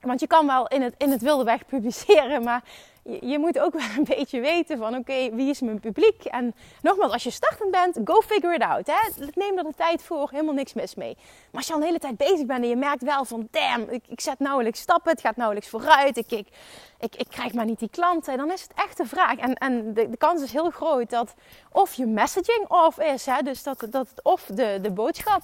Want 0.00 0.20
je 0.20 0.26
kan 0.26 0.46
wel 0.46 0.68
in 0.68 0.82
het, 0.82 0.94
in 0.98 1.10
het 1.10 1.22
wilde 1.22 1.44
weg 1.44 1.66
publiceren, 1.66 2.42
maar 2.42 2.62
je, 3.04 3.38
moet 3.38 3.58
ook 3.58 3.72
wel 3.72 3.88
een 3.96 4.04
beetje 4.04 4.40
weten 4.40 4.78
van 4.78 4.96
oké, 4.96 5.34
wie 5.34 5.50
is 5.50 5.60
mijn 5.60 5.80
publiek? 5.80 6.24
En 6.24 6.54
nogmaals, 6.82 7.12
als 7.12 7.22
je 7.22 7.30
startend 7.30 7.70
bent, 7.70 7.98
go 8.04 8.20
figure 8.20 8.54
it 8.54 8.62
out. 8.62 8.86
Hè? 8.86 9.24
Neem 9.34 9.58
er 9.58 9.64
de 9.64 9.72
tijd 9.76 10.02
voor, 10.02 10.28
helemaal 10.30 10.54
niks 10.54 10.72
mis 10.72 10.94
mee. 10.94 11.16
Maar 11.16 11.60
als 11.60 11.66
je 11.66 11.72
al 11.72 11.78
een 11.78 11.86
hele 11.86 11.98
tijd 11.98 12.16
bezig 12.16 12.46
bent 12.46 12.62
en 12.62 12.68
je 12.68 12.76
merkt 12.76 13.02
wel 13.02 13.24
van 13.24 13.48
damn, 13.50 13.90
ik, 13.90 14.02
ik 14.08 14.20
zet 14.20 14.38
nauwelijks 14.38 14.80
stappen, 14.80 15.10
het 15.10 15.20
gaat 15.20 15.36
nauwelijks 15.36 15.68
vooruit, 15.68 16.16
ik, 16.16 16.30
ik, 16.30 17.26
krijg 17.28 17.52
maar 17.52 17.64
niet 17.64 17.78
die 17.78 17.90
klanten, 17.90 18.36
dan 18.36 18.52
is 18.52 18.62
het 18.62 18.72
echt 18.74 18.98
een 18.98 19.08
vraag. 19.08 19.36
En, 19.36 19.54
en 19.54 19.94
de, 19.94 20.10
de 20.10 20.16
kans 20.16 20.42
is 20.42 20.52
heel 20.52 20.70
groot 20.70 21.10
dat 21.10 21.34
of 21.72 21.94
je 21.94 22.06
messaging 22.06 22.64
off 22.68 22.98
is, 22.98 23.26
hè? 23.26 23.42
dus 23.42 23.62
dat, 23.62 23.86
dat 23.90 24.08
of 24.22 24.46
de, 24.54 24.78
de 24.82 24.90
boodschap, 24.90 25.42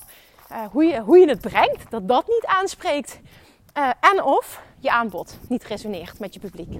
uh, 0.53 0.67
hoe, 0.71 0.85
je, 0.85 1.01
hoe 1.01 1.19
je 1.19 1.29
het 1.29 1.41
brengt, 1.41 1.91
dat 1.91 2.09
dat 2.09 2.27
niet 2.27 2.45
aanspreekt. 2.47 3.21
Uh, 3.79 3.91
en 4.01 4.23
of 4.23 4.63
je 4.79 4.91
aanbod 4.91 5.39
niet 5.49 5.65
resoneert 5.65 6.19
met 6.19 6.35
je 6.35 6.41
publiek. 6.41 6.79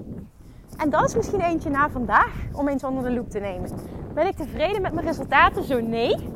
En 0.81 0.89
dat 0.89 1.03
is 1.03 1.15
misschien 1.15 1.41
eentje 1.41 1.69
na 1.69 1.89
vandaag 1.89 2.33
om 2.51 2.67
eens 2.67 2.83
onder 2.83 3.03
de 3.03 3.11
loep 3.11 3.29
te 3.29 3.39
nemen. 3.39 3.69
Ben 4.13 4.27
ik 4.27 4.35
tevreden 4.35 4.81
met 4.81 4.93
mijn 4.93 5.05
resultaten? 5.05 5.63
Zo 5.63 5.81
nee. 5.81 6.29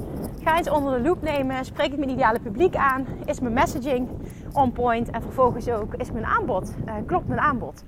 Ga 0.43 0.57
eens 0.57 0.69
onder 0.69 0.93
de 0.93 1.07
loep 1.07 1.21
nemen. 1.21 1.65
Spreek 1.65 1.91
ik 1.91 1.97
mijn 1.97 2.09
ideale 2.09 2.39
publiek 2.39 2.75
aan? 2.75 3.05
Is 3.25 3.39
mijn 3.39 3.53
messaging 3.53 4.09
on 4.53 4.71
point? 4.71 5.09
En 5.09 5.21
vervolgens 5.21 5.69
ook, 5.69 5.93
is 5.95 6.11
mijn 6.11 6.25
aanbod? 6.25 6.73
Uh, 6.85 6.93
klopt 7.05 7.27
mijn 7.27 7.39
aanbod? 7.39 7.83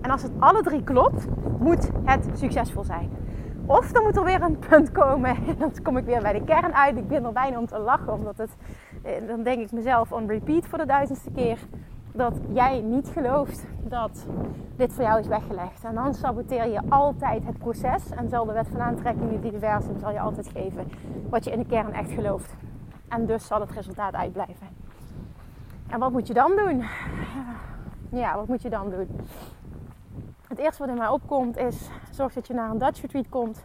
En 0.00 0.10
als 0.10 0.22
het 0.22 0.32
alle 0.38 0.62
drie 0.62 0.82
klopt, 0.82 1.26
moet 1.58 1.90
het 2.04 2.28
succesvol 2.34 2.84
zijn. 2.84 3.10
Of 3.66 3.92
dan 3.92 4.02
moet 4.02 4.16
er 4.16 4.24
weer 4.24 4.42
een 4.42 4.58
punt 4.58 4.92
komen 4.92 5.30
en 5.48 5.56
dan 5.58 5.72
kom 5.82 5.96
ik 5.96 6.04
weer 6.04 6.22
bij 6.22 6.32
de 6.32 6.44
kern 6.44 6.74
uit. 6.74 6.96
Ik 6.96 7.08
ben 7.08 7.24
er 7.24 7.32
bijna 7.32 7.58
om 7.58 7.66
te 7.66 7.78
lachen, 7.78 8.12
omdat 8.12 8.36
het, 8.36 8.50
eh, 9.02 9.12
dan 9.26 9.42
denk 9.42 9.60
ik 9.60 9.72
mezelf 9.72 10.12
on 10.12 10.26
repeat 10.26 10.66
voor 10.66 10.78
de 10.78 10.86
duizendste 10.86 11.30
keer 11.30 11.58
dat 12.16 12.34
jij 12.52 12.80
niet 12.80 13.08
gelooft 13.08 13.64
dat 13.82 14.26
dit 14.76 14.92
voor 14.92 15.04
jou 15.04 15.20
is 15.20 15.26
weggelegd. 15.26 15.84
En 15.84 15.94
dan 15.94 16.14
saboteer 16.14 16.68
je 16.68 16.80
altijd 16.88 17.44
het 17.44 17.58
proces 17.58 18.10
en 18.10 18.28
zal 18.28 18.44
de 18.44 18.52
wet 18.52 18.68
van 18.68 18.80
aantrekking, 18.80 19.32
het 19.32 19.44
universum, 19.44 19.98
zal 19.98 20.10
je 20.10 20.20
altijd 20.20 20.48
geven 20.48 20.90
wat 21.28 21.44
je 21.44 21.50
in 21.50 21.58
de 21.58 21.66
kern 21.66 21.92
echt 21.92 22.10
gelooft. 22.10 22.54
En 23.08 23.26
dus 23.26 23.46
zal 23.46 23.60
het 23.60 23.70
resultaat 23.70 24.14
uitblijven. 24.14 24.66
En 25.88 25.98
wat 25.98 26.12
moet 26.12 26.26
je 26.26 26.34
dan 26.34 26.52
doen? 26.56 26.84
Ja, 28.10 28.36
wat 28.36 28.48
moet 28.48 28.62
je 28.62 28.70
dan 28.70 28.90
doen? 28.90 29.20
Het 30.48 30.58
eerste 30.58 30.78
wat 30.78 30.88
in 30.88 30.98
mij 30.98 31.08
opkomt 31.08 31.56
is, 31.56 31.88
zorg 32.10 32.32
dat 32.32 32.46
je 32.46 32.54
naar 32.54 32.70
een 32.70 32.78
Dutch 32.78 33.00
retreat 33.00 33.28
komt. 33.28 33.64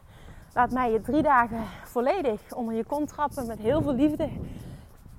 Laat 0.53 0.71
mij 0.71 0.91
je 0.91 1.01
drie 1.01 1.21
dagen 1.21 1.63
volledig 1.83 2.53
onder 2.53 2.73
je 2.73 2.83
kont 2.83 3.07
trappen 3.07 3.47
met 3.47 3.59
heel 3.59 3.81
veel 3.81 3.93
liefde. 3.93 4.29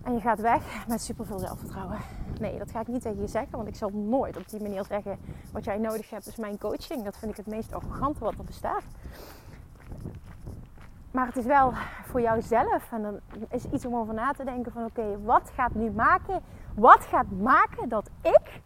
En 0.05 0.15
je 0.15 0.21
gaat 0.21 0.41
weg 0.41 0.87
met 0.89 1.03
superveel 1.03 1.39
zelfvertrouwen. 1.39 1.99
Nee, 2.41 2.59
dat 2.59 2.71
ga 2.71 2.81
ik 2.81 2.87
niet 2.87 3.03
tegen 3.03 3.21
je 3.21 3.27
zeggen, 3.27 3.57
want 3.57 3.69
ik 3.69 3.77
zal 3.77 3.91
nooit 3.91 4.37
op 4.37 4.49
die 4.49 4.63
manier 4.63 4.85
zeggen: 4.85 5.19
wat 5.53 5.65
jij 5.65 5.79
nodig 5.79 6.11
hebt 6.11 6.27
is 6.27 6.37
mijn 6.37 6.59
coaching. 6.59 7.05
Dat 7.05 7.17
vind 7.17 7.31
ik 7.31 7.37
het 7.37 7.47
meest 7.47 7.75
arrogante 7.75 8.21
wat 8.21 8.35
er 8.39 8.45
bestaat. 8.45 8.83
Maar 11.11 11.27
het 11.27 11.37
is 11.37 11.45
wel 11.45 11.73
voor 12.05 12.21
jouzelf 12.21 12.93
en 12.93 13.03
dan 13.03 13.21
is 13.51 13.65
iets 13.73 13.85
om 13.85 13.97
over 13.97 14.15
na 14.15 14.33
te 14.33 14.45
denken: 14.45 14.73
van 14.73 14.85
oké, 14.85 15.23
wat 15.23 15.51
gaat 15.55 15.75
nu 15.75 15.91
maken? 15.91 16.43
Wat 16.75 17.01
gaat 17.01 17.31
maken 17.31 17.89
dat 17.89 18.11
ik, 18.23 18.61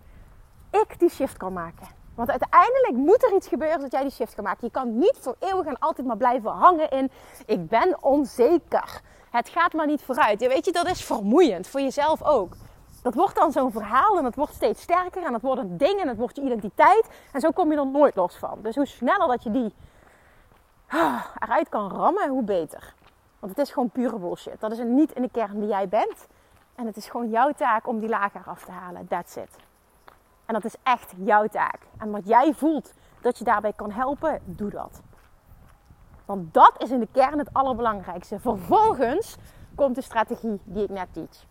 ik 0.70 0.98
die 0.98 1.10
shift 1.10 1.36
kan 1.36 1.52
maken? 1.52 1.86
Want 2.14 2.30
uiteindelijk 2.30 2.94
moet 2.96 3.24
er 3.24 3.34
iets 3.34 3.48
gebeuren 3.48 3.80
dat 3.80 3.92
jij 3.92 4.02
die 4.02 4.10
shift 4.10 4.34
kan 4.34 4.44
maken. 4.44 4.66
Je 4.66 4.72
kan 4.72 4.98
niet 4.98 5.16
voor 5.20 5.36
eeuwig 5.38 5.66
en 5.66 5.78
altijd 5.78 6.06
maar 6.06 6.16
blijven 6.16 6.50
hangen 6.50 6.90
in: 6.90 7.10
ik 7.46 7.68
ben 7.68 8.02
onzeker. 8.02 9.00
Het 9.36 9.48
gaat 9.48 9.72
maar 9.72 9.86
niet 9.86 10.02
vooruit. 10.02 10.40
Ja, 10.40 10.48
weet 10.48 10.64
je, 10.64 10.72
dat 10.72 10.86
is 10.86 11.04
vermoeiend 11.04 11.66
voor 11.66 11.80
jezelf 11.80 12.22
ook. 12.22 12.56
Dat 13.02 13.14
wordt 13.14 13.36
dan 13.36 13.52
zo'n 13.52 13.72
verhaal 13.72 14.18
en 14.18 14.24
het 14.24 14.34
wordt 14.34 14.54
steeds 14.54 14.82
sterker 14.82 15.24
en 15.24 15.32
het 15.32 15.42
wordt 15.42 15.60
een 15.60 15.76
ding 15.76 16.00
en 16.00 16.08
het 16.08 16.16
wordt 16.16 16.36
je 16.36 16.42
identiteit. 16.42 17.08
En 17.32 17.40
zo 17.40 17.50
kom 17.50 17.72
je 17.72 17.78
er 17.78 17.86
nooit 17.86 18.16
los 18.16 18.36
van. 18.36 18.58
Dus 18.62 18.74
hoe 18.74 18.86
sneller 18.86 19.28
dat 19.28 19.42
je 19.42 19.50
die 19.50 19.74
ah, 20.88 21.24
eruit 21.38 21.68
kan 21.68 21.90
rammen, 21.90 22.28
hoe 22.28 22.42
beter. 22.42 22.94
Want 23.38 23.56
het 23.56 23.66
is 23.66 23.72
gewoon 23.72 23.90
pure 23.90 24.18
bullshit. 24.18 24.60
Dat 24.60 24.72
is 24.72 24.78
een 24.78 24.94
niet 24.94 25.12
in 25.12 25.22
de 25.22 25.30
kern 25.30 25.60
die 25.60 25.68
jij 25.68 25.88
bent. 25.88 26.26
En 26.74 26.86
het 26.86 26.96
is 26.96 27.08
gewoon 27.08 27.30
jouw 27.30 27.52
taak 27.52 27.86
om 27.86 27.98
die 27.98 28.08
laag 28.08 28.34
eraf 28.34 28.64
te 28.64 28.70
halen. 28.70 29.08
That's 29.08 29.36
it. 29.36 29.56
En 30.46 30.54
dat 30.54 30.64
is 30.64 30.74
echt 30.82 31.12
jouw 31.16 31.46
taak. 31.46 31.78
En 31.98 32.10
wat 32.10 32.26
jij 32.26 32.52
voelt 32.54 32.92
dat 33.20 33.38
je 33.38 33.44
daarbij 33.44 33.72
kan 33.72 33.90
helpen, 33.90 34.40
doe 34.44 34.70
dat. 34.70 35.00
Want 36.26 36.54
dat 36.54 36.72
is 36.78 36.90
in 36.90 37.00
de 37.00 37.08
kern 37.12 37.38
het 37.38 37.52
allerbelangrijkste. 37.52 38.40
Vervolgens 38.40 39.36
komt 39.74 39.94
de 39.94 40.02
strategie 40.02 40.60
die 40.64 40.82
ik 40.82 40.90
net 40.90 41.08
teach. 41.12 41.44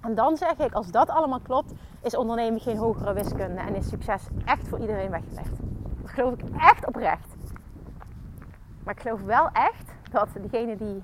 En 0.00 0.14
dan 0.14 0.36
zeg 0.36 0.56
ik, 0.56 0.72
als 0.72 0.90
dat 0.90 1.08
allemaal 1.08 1.40
klopt, 1.40 1.72
is 2.02 2.16
ondernemen 2.16 2.60
geen 2.60 2.76
hogere 2.76 3.12
wiskunde 3.12 3.60
en 3.60 3.74
is 3.74 3.88
succes 3.88 4.22
echt 4.44 4.68
voor 4.68 4.78
iedereen 4.78 5.10
weggelegd. 5.10 5.56
Dat 6.00 6.10
geloof 6.10 6.32
ik 6.32 6.40
echt 6.58 6.86
oprecht. 6.86 7.34
Maar 8.84 8.94
ik 8.94 9.00
geloof 9.00 9.22
wel 9.22 9.48
echt 9.52 9.90
dat 10.10 10.28
degenen 10.40 10.78
die 10.78 11.02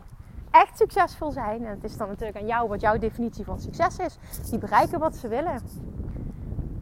echt 0.50 0.76
succesvol 0.76 1.30
zijn, 1.30 1.64
en 1.64 1.70
het 1.70 1.84
is 1.84 1.96
dan 1.96 2.08
natuurlijk 2.08 2.38
aan 2.38 2.46
jou 2.46 2.68
wat 2.68 2.80
jouw 2.80 2.98
definitie 2.98 3.44
van 3.44 3.60
succes 3.60 3.98
is, 3.98 4.18
die 4.50 4.58
bereiken 4.58 4.98
wat 4.98 5.16
ze 5.16 5.28
willen. 5.28 5.60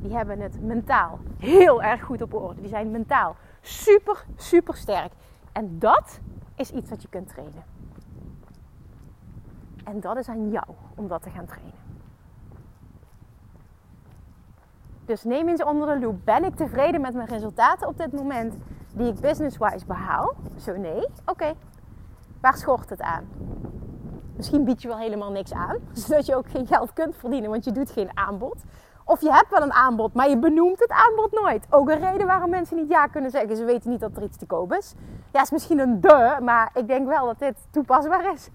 Die 0.01 0.17
hebben 0.17 0.41
het 0.41 0.63
mentaal 0.63 1.19
heel 1.39 1.83
erg 1.83 2.03
goed 2.03 2.23
op 2.23 2.35
orde. 2.35 2.61
Die 2.61 2.69
zijn 2.71 2.91
mentaal 2.91 3.37
super, 3.61 4.25
super 4.37 4.77
sterk. 4.77 5.13
En 5.55 5.79
dat 5.79 6.21
is 6.55 6.71
iets 6.71 6.90
wat 6.90 7.03
je 7.03 7.09
kunt 7.09 7.29
trainen. 7.29 7.64
En 9.85 10.01
dat 10.01 10.17
is 10.17 10.29
aan 10.29 10.51
jou 10.51 10.67
om 10.95 11.09
dat 11.09 11.23
te 11.23 11.31
gaan 11.31 11.47
trainen. 11.47 11.73
Dus 15.05 15.25
neem 15.25 15.49
eens 15.49 15.64
onder 15.64 15.95
de 15.95 16.07
loep. 16.07 16.25
Ben 16.25 16.45
ik 16.45 16.55
tevreden 16.55 17.01
met 17.01 17.14
mijn 17.14 17.29
resultaten 17.29 17.88
op 17.88 17.99
dit 17.99 18.12
moment 18.12 18.57
die 18.95 19.07
ik 19.07 19.21
business-wise 19.21 19.87
behaal? 19.87 20.35
Zo 20.57 20.77
nee. 20.77 21.09
Oké. 21.27 21.53
Waar 22.40 22.57
schort 22.57 22.90
het 22.90 23.01
aan? 23.01 23.25
Misschien 24.37 24.64
bied 24.64 24.83
je 24.83 24.88
wel 24.88 24.99
helemaal 24.99 25.31
niks 25.31 25.53
aan, 25.53 25.77
zodat 25.93 26.27
je 26.27 26.37
ook 26.37 26.51
geen 26.51 26.67
geld 26.67 26.93
kunt 26.93 27.17
verdienen, 27.17 27.51
want 27.51 27.64
je 27.64 27.73
doet 27.73 27.90
geen 27.90 28.17
aanbod. 28.17 28.64
Of 29.05 29.21
je 29.21 29.33
hebt 29.33 29.51
wel 29.51 29.62
een 29.62 29.73
aanbod, 29.73 30.14
maar 30.14 30.29
je 30.29 30.38
benoemt 30.38 30.81
het 30.81 30.90
aanbod 30.90 31.33
nooit. 31.33 31.67
Ook 31.71 31.88
een 31.88 32.11
reden 32.11 32.27
waarom 32.27 32.51
mensen 32.51 32.77
niet 32.77 32.88
ja 32.88 33.07
kunnen 33.07 33.31
zeggen. 33.31 33.57
Ze 33.57 33.64
weten 33.64 33.90
niet 33.90 34.01
dat 34.01 34.17
er 34.17 34.23
iets 34.23 34.37
te 34.37 34.47
koop 34.47 34.73
is. 34.73 34.95
Ja, 35.33 35.43
is 35.43 35.51
misschien 35.51 35.79
een 35.79 36.01
de, 36.01 36.37
maar 36.43 36.71
ik 36.75 36.87
denk 36.87 37.09
wel 37.09 37.27
dat 37.27 37.38
dit 37.38 37.57
toepasbaar 37.71 38.33
is 38.33 38.51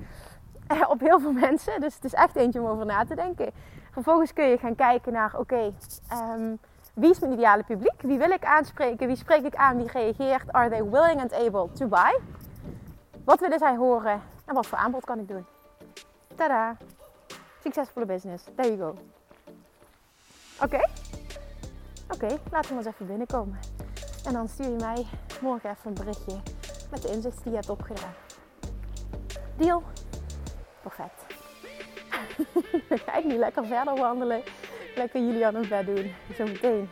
op 0.94 1.00
heel 1.00 1.20
veel 1.20 1.32
mensen. 1.32 1.82
Dus 1.82 1.96
het 1.96 2.04
is 2.04 2.14
echt 2.14 2.36
eentje 2.36 2.62
om 2.62 2.68
over 2.68 2.86
na 2.86 3.06
te 3.06 3.16
denken. 3.16 3.52
Vervolgens 3.92 4.34
kun 4.34 4.46
je 4.46 4.58
gaan 4.58 4.76
kijken 4.76 5.14
naar, 5.14 5.38
oké, 5.38 5.74
ehm, 6.10 6.56
wie 6.94 7.10
is 7.10 7.20
mijn 7.20 7.34
ideale 7.34 7.64
publiek? 7.64 8.02
Wie 8.02 8.18
wil 8.18 8.30
ik 8.30 8.46
aanspreken? 8.46 9.08
Wie 9.08 9.16
spreek 9.16 9.44
ik 9.44 9.56
aan? 9.56 9.78
Wie 9.78 9.92
reageert? 9.92 10.52
Are 10.52 10.70
they 10.70 10.84
willing 10.84 11.22
and 11.22 11.34
able 11.34 11.72
to 11.72 11.88
buy? 11.88 12.20
Wat 13.24 13.40
willen 13.40 13.60
zij 13.60 13.76
horen? 13.76 14.22
En 14.46 14.56
wat 14.56 14.68
voor 14.68 14.78
aanbod 14.78 15.06
kan 15.06 15.20
ik 15.20 15.28
doen? 15.28 15.46
Tada! 16.36 16.76
Succesvolle 17.64 18.06
business. 18.06 18.44
There 18.56 18.76
you 18.76 18.80
go. 18.80 19.19
Oké? 20.62 20.88
Oké, 22.10 22.40
laten 22.52 22.70
we 22.70 22.76
maar 22.76 22.86
eens 22.86 22.94
even 22.94 23.08
binnenkomen. 23.08 23.60
En 24.26 24.34
dan 24.34 24.48
stuur 24.48 24.70
je 24.70 24.76
mij 24.76 25.06
morgen 25.42 25.70
even 25.70 25.82
een 25.84 25.94
berichtje 25.94 26.36
met 26.92 27.02
de 27.02 27.08
inzichten 27.08 27.44
die 27.44 27.52
je 27.52 27.58
hebt 27.58 27.70
opgedaan. 27.70 28.14
Deal? 29.56 29.84
Perfect. 30.82 31.26
dan 32.90 32.98
ga 32.98 33.16
ik 33.18 33.24
nu 33.24 33.36
lekker 33.36 33.66
verder 33.66 33.96
wandelen. 33.96 34.42
Lekker 34.96 35.22
jullie 35.22 35.46
aan 35.46 35.56
het 35.56 35.70
bed 35.70 35.86
doen. 35.86 36.14
Zometeen 36.38 36.90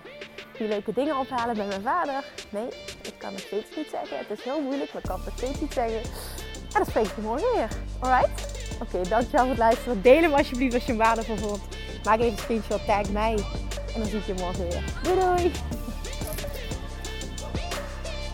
die 0.57 0.67
leuke 0.67 0.93
dingen 0.93 1.17
ophalen 1.17 1.55
bij 1.55 1.67
mijn 1.67 1.81
vader. 1.81 2.25
Nee, 2.49 2.67
ik 3.01 3.13
kan 3.17 3.33
het 3.33 3.39
steeds 3.41 3.75
niet 3.75 3.89
zeggen. 3.89 4.17
Het 4.17 4.29
is 4.29 4.43
heel 4.43 4.61
moeilijk, 4.61 4.93
maar 4.93 5.01
ik 5.01 5.09
kan 5.09 5.21
het 5.23 5.33
steeds 5.37 5.59
niet 5.59 5.73
zeggen. 5.73 6.01
En 6.01 6.83
dan 6.83 6.85
spreek 6.85 7.05
ik 7.05 7.15
je 7.15 7.21
morgen 7.21 7.53
weer. 7.53 7.69
Alright? 7.99 8.55
Oké, 8.81 9.09
dankjewel 9.09 9.39
voor 9.39 9.49
het 9.49 9.57
luisteren. 9.57 10.01
Deel 10.01 10.21
hem 10.21 10.33
alsjeblieft 10.33 10.73
als 10.73 10.85
je 10.85 10.91
hem 10.91 11.01
waardevol 11.01 11.35
vond. 11.35 11.76
Maak 12.07 12.19
even 12.19 12.31
een 12.31 12.37
screenshot, 12.37 12.85
tag 12.85 13.09
mij. 13.09 13.35
En 13.93 13.99
dan 14.01 14.05
zie 14.05 14.19
ik 14.19 14.25
je 14.25 14.33
morgen 14.33 14.67
weer. 14.69 14.83
Doei 15.03 15.19
doei! 15.19 15.51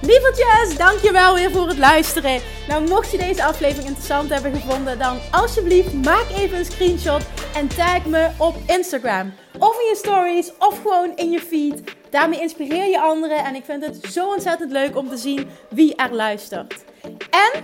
Lievertjes, 0.01 0.77
dankjewel 0.77 1.33
weer 1.35 1.51
voor 1.51 1.67
het 1.67 1.77
luisteren. 1.77 2.41
Nou, 2.67 2.87
mocht 2.87 3.11
je 3.11 3.17
deze 3.17 3.43
aflevering 3.43 3.87
interessant 3.87 4.29
hebben 4.29 4.53
gevonden, 4.53 4.99
dan 4.99 5.19
alsjeblieft 5.31 5.93
maak 5.93 6.25
even 6.37 6.57
een 6.57 6.65
screenshot 6.65 7.21
en 7.55 7.67
tag 7.67 8.05
me 8.05 8.29
op 8.37 8.55
Instagram. 8.67 9.33
Of 9.59 9.79
in 9.79 9.87
je 9.87 9.95
stories, 9.95 10.51
of 10.57 10.81
gewoon 10.81 11.15
in 11.15 11.31
je 11.31 11.39
feed. 11.39 11.83
Daarmee 12.09 12.41
inspireer 12.41 12.89
je 12.89 13.01
anderen 13.01 13.45
en 13.45 13.55
ik 13.55 13.65
vind 13.65 13.85
het 13.85 14.05
zo 14.11 14.27
ontzettend 14.27 14.71
leuk 14.71 14.97
om 14.97 15.09
te 15.09 15.17
zien 15.17 15.49
wie 15.69 15.95
er 15.95 16.13
luistert. 16.13 16.83
En 17.29 17.63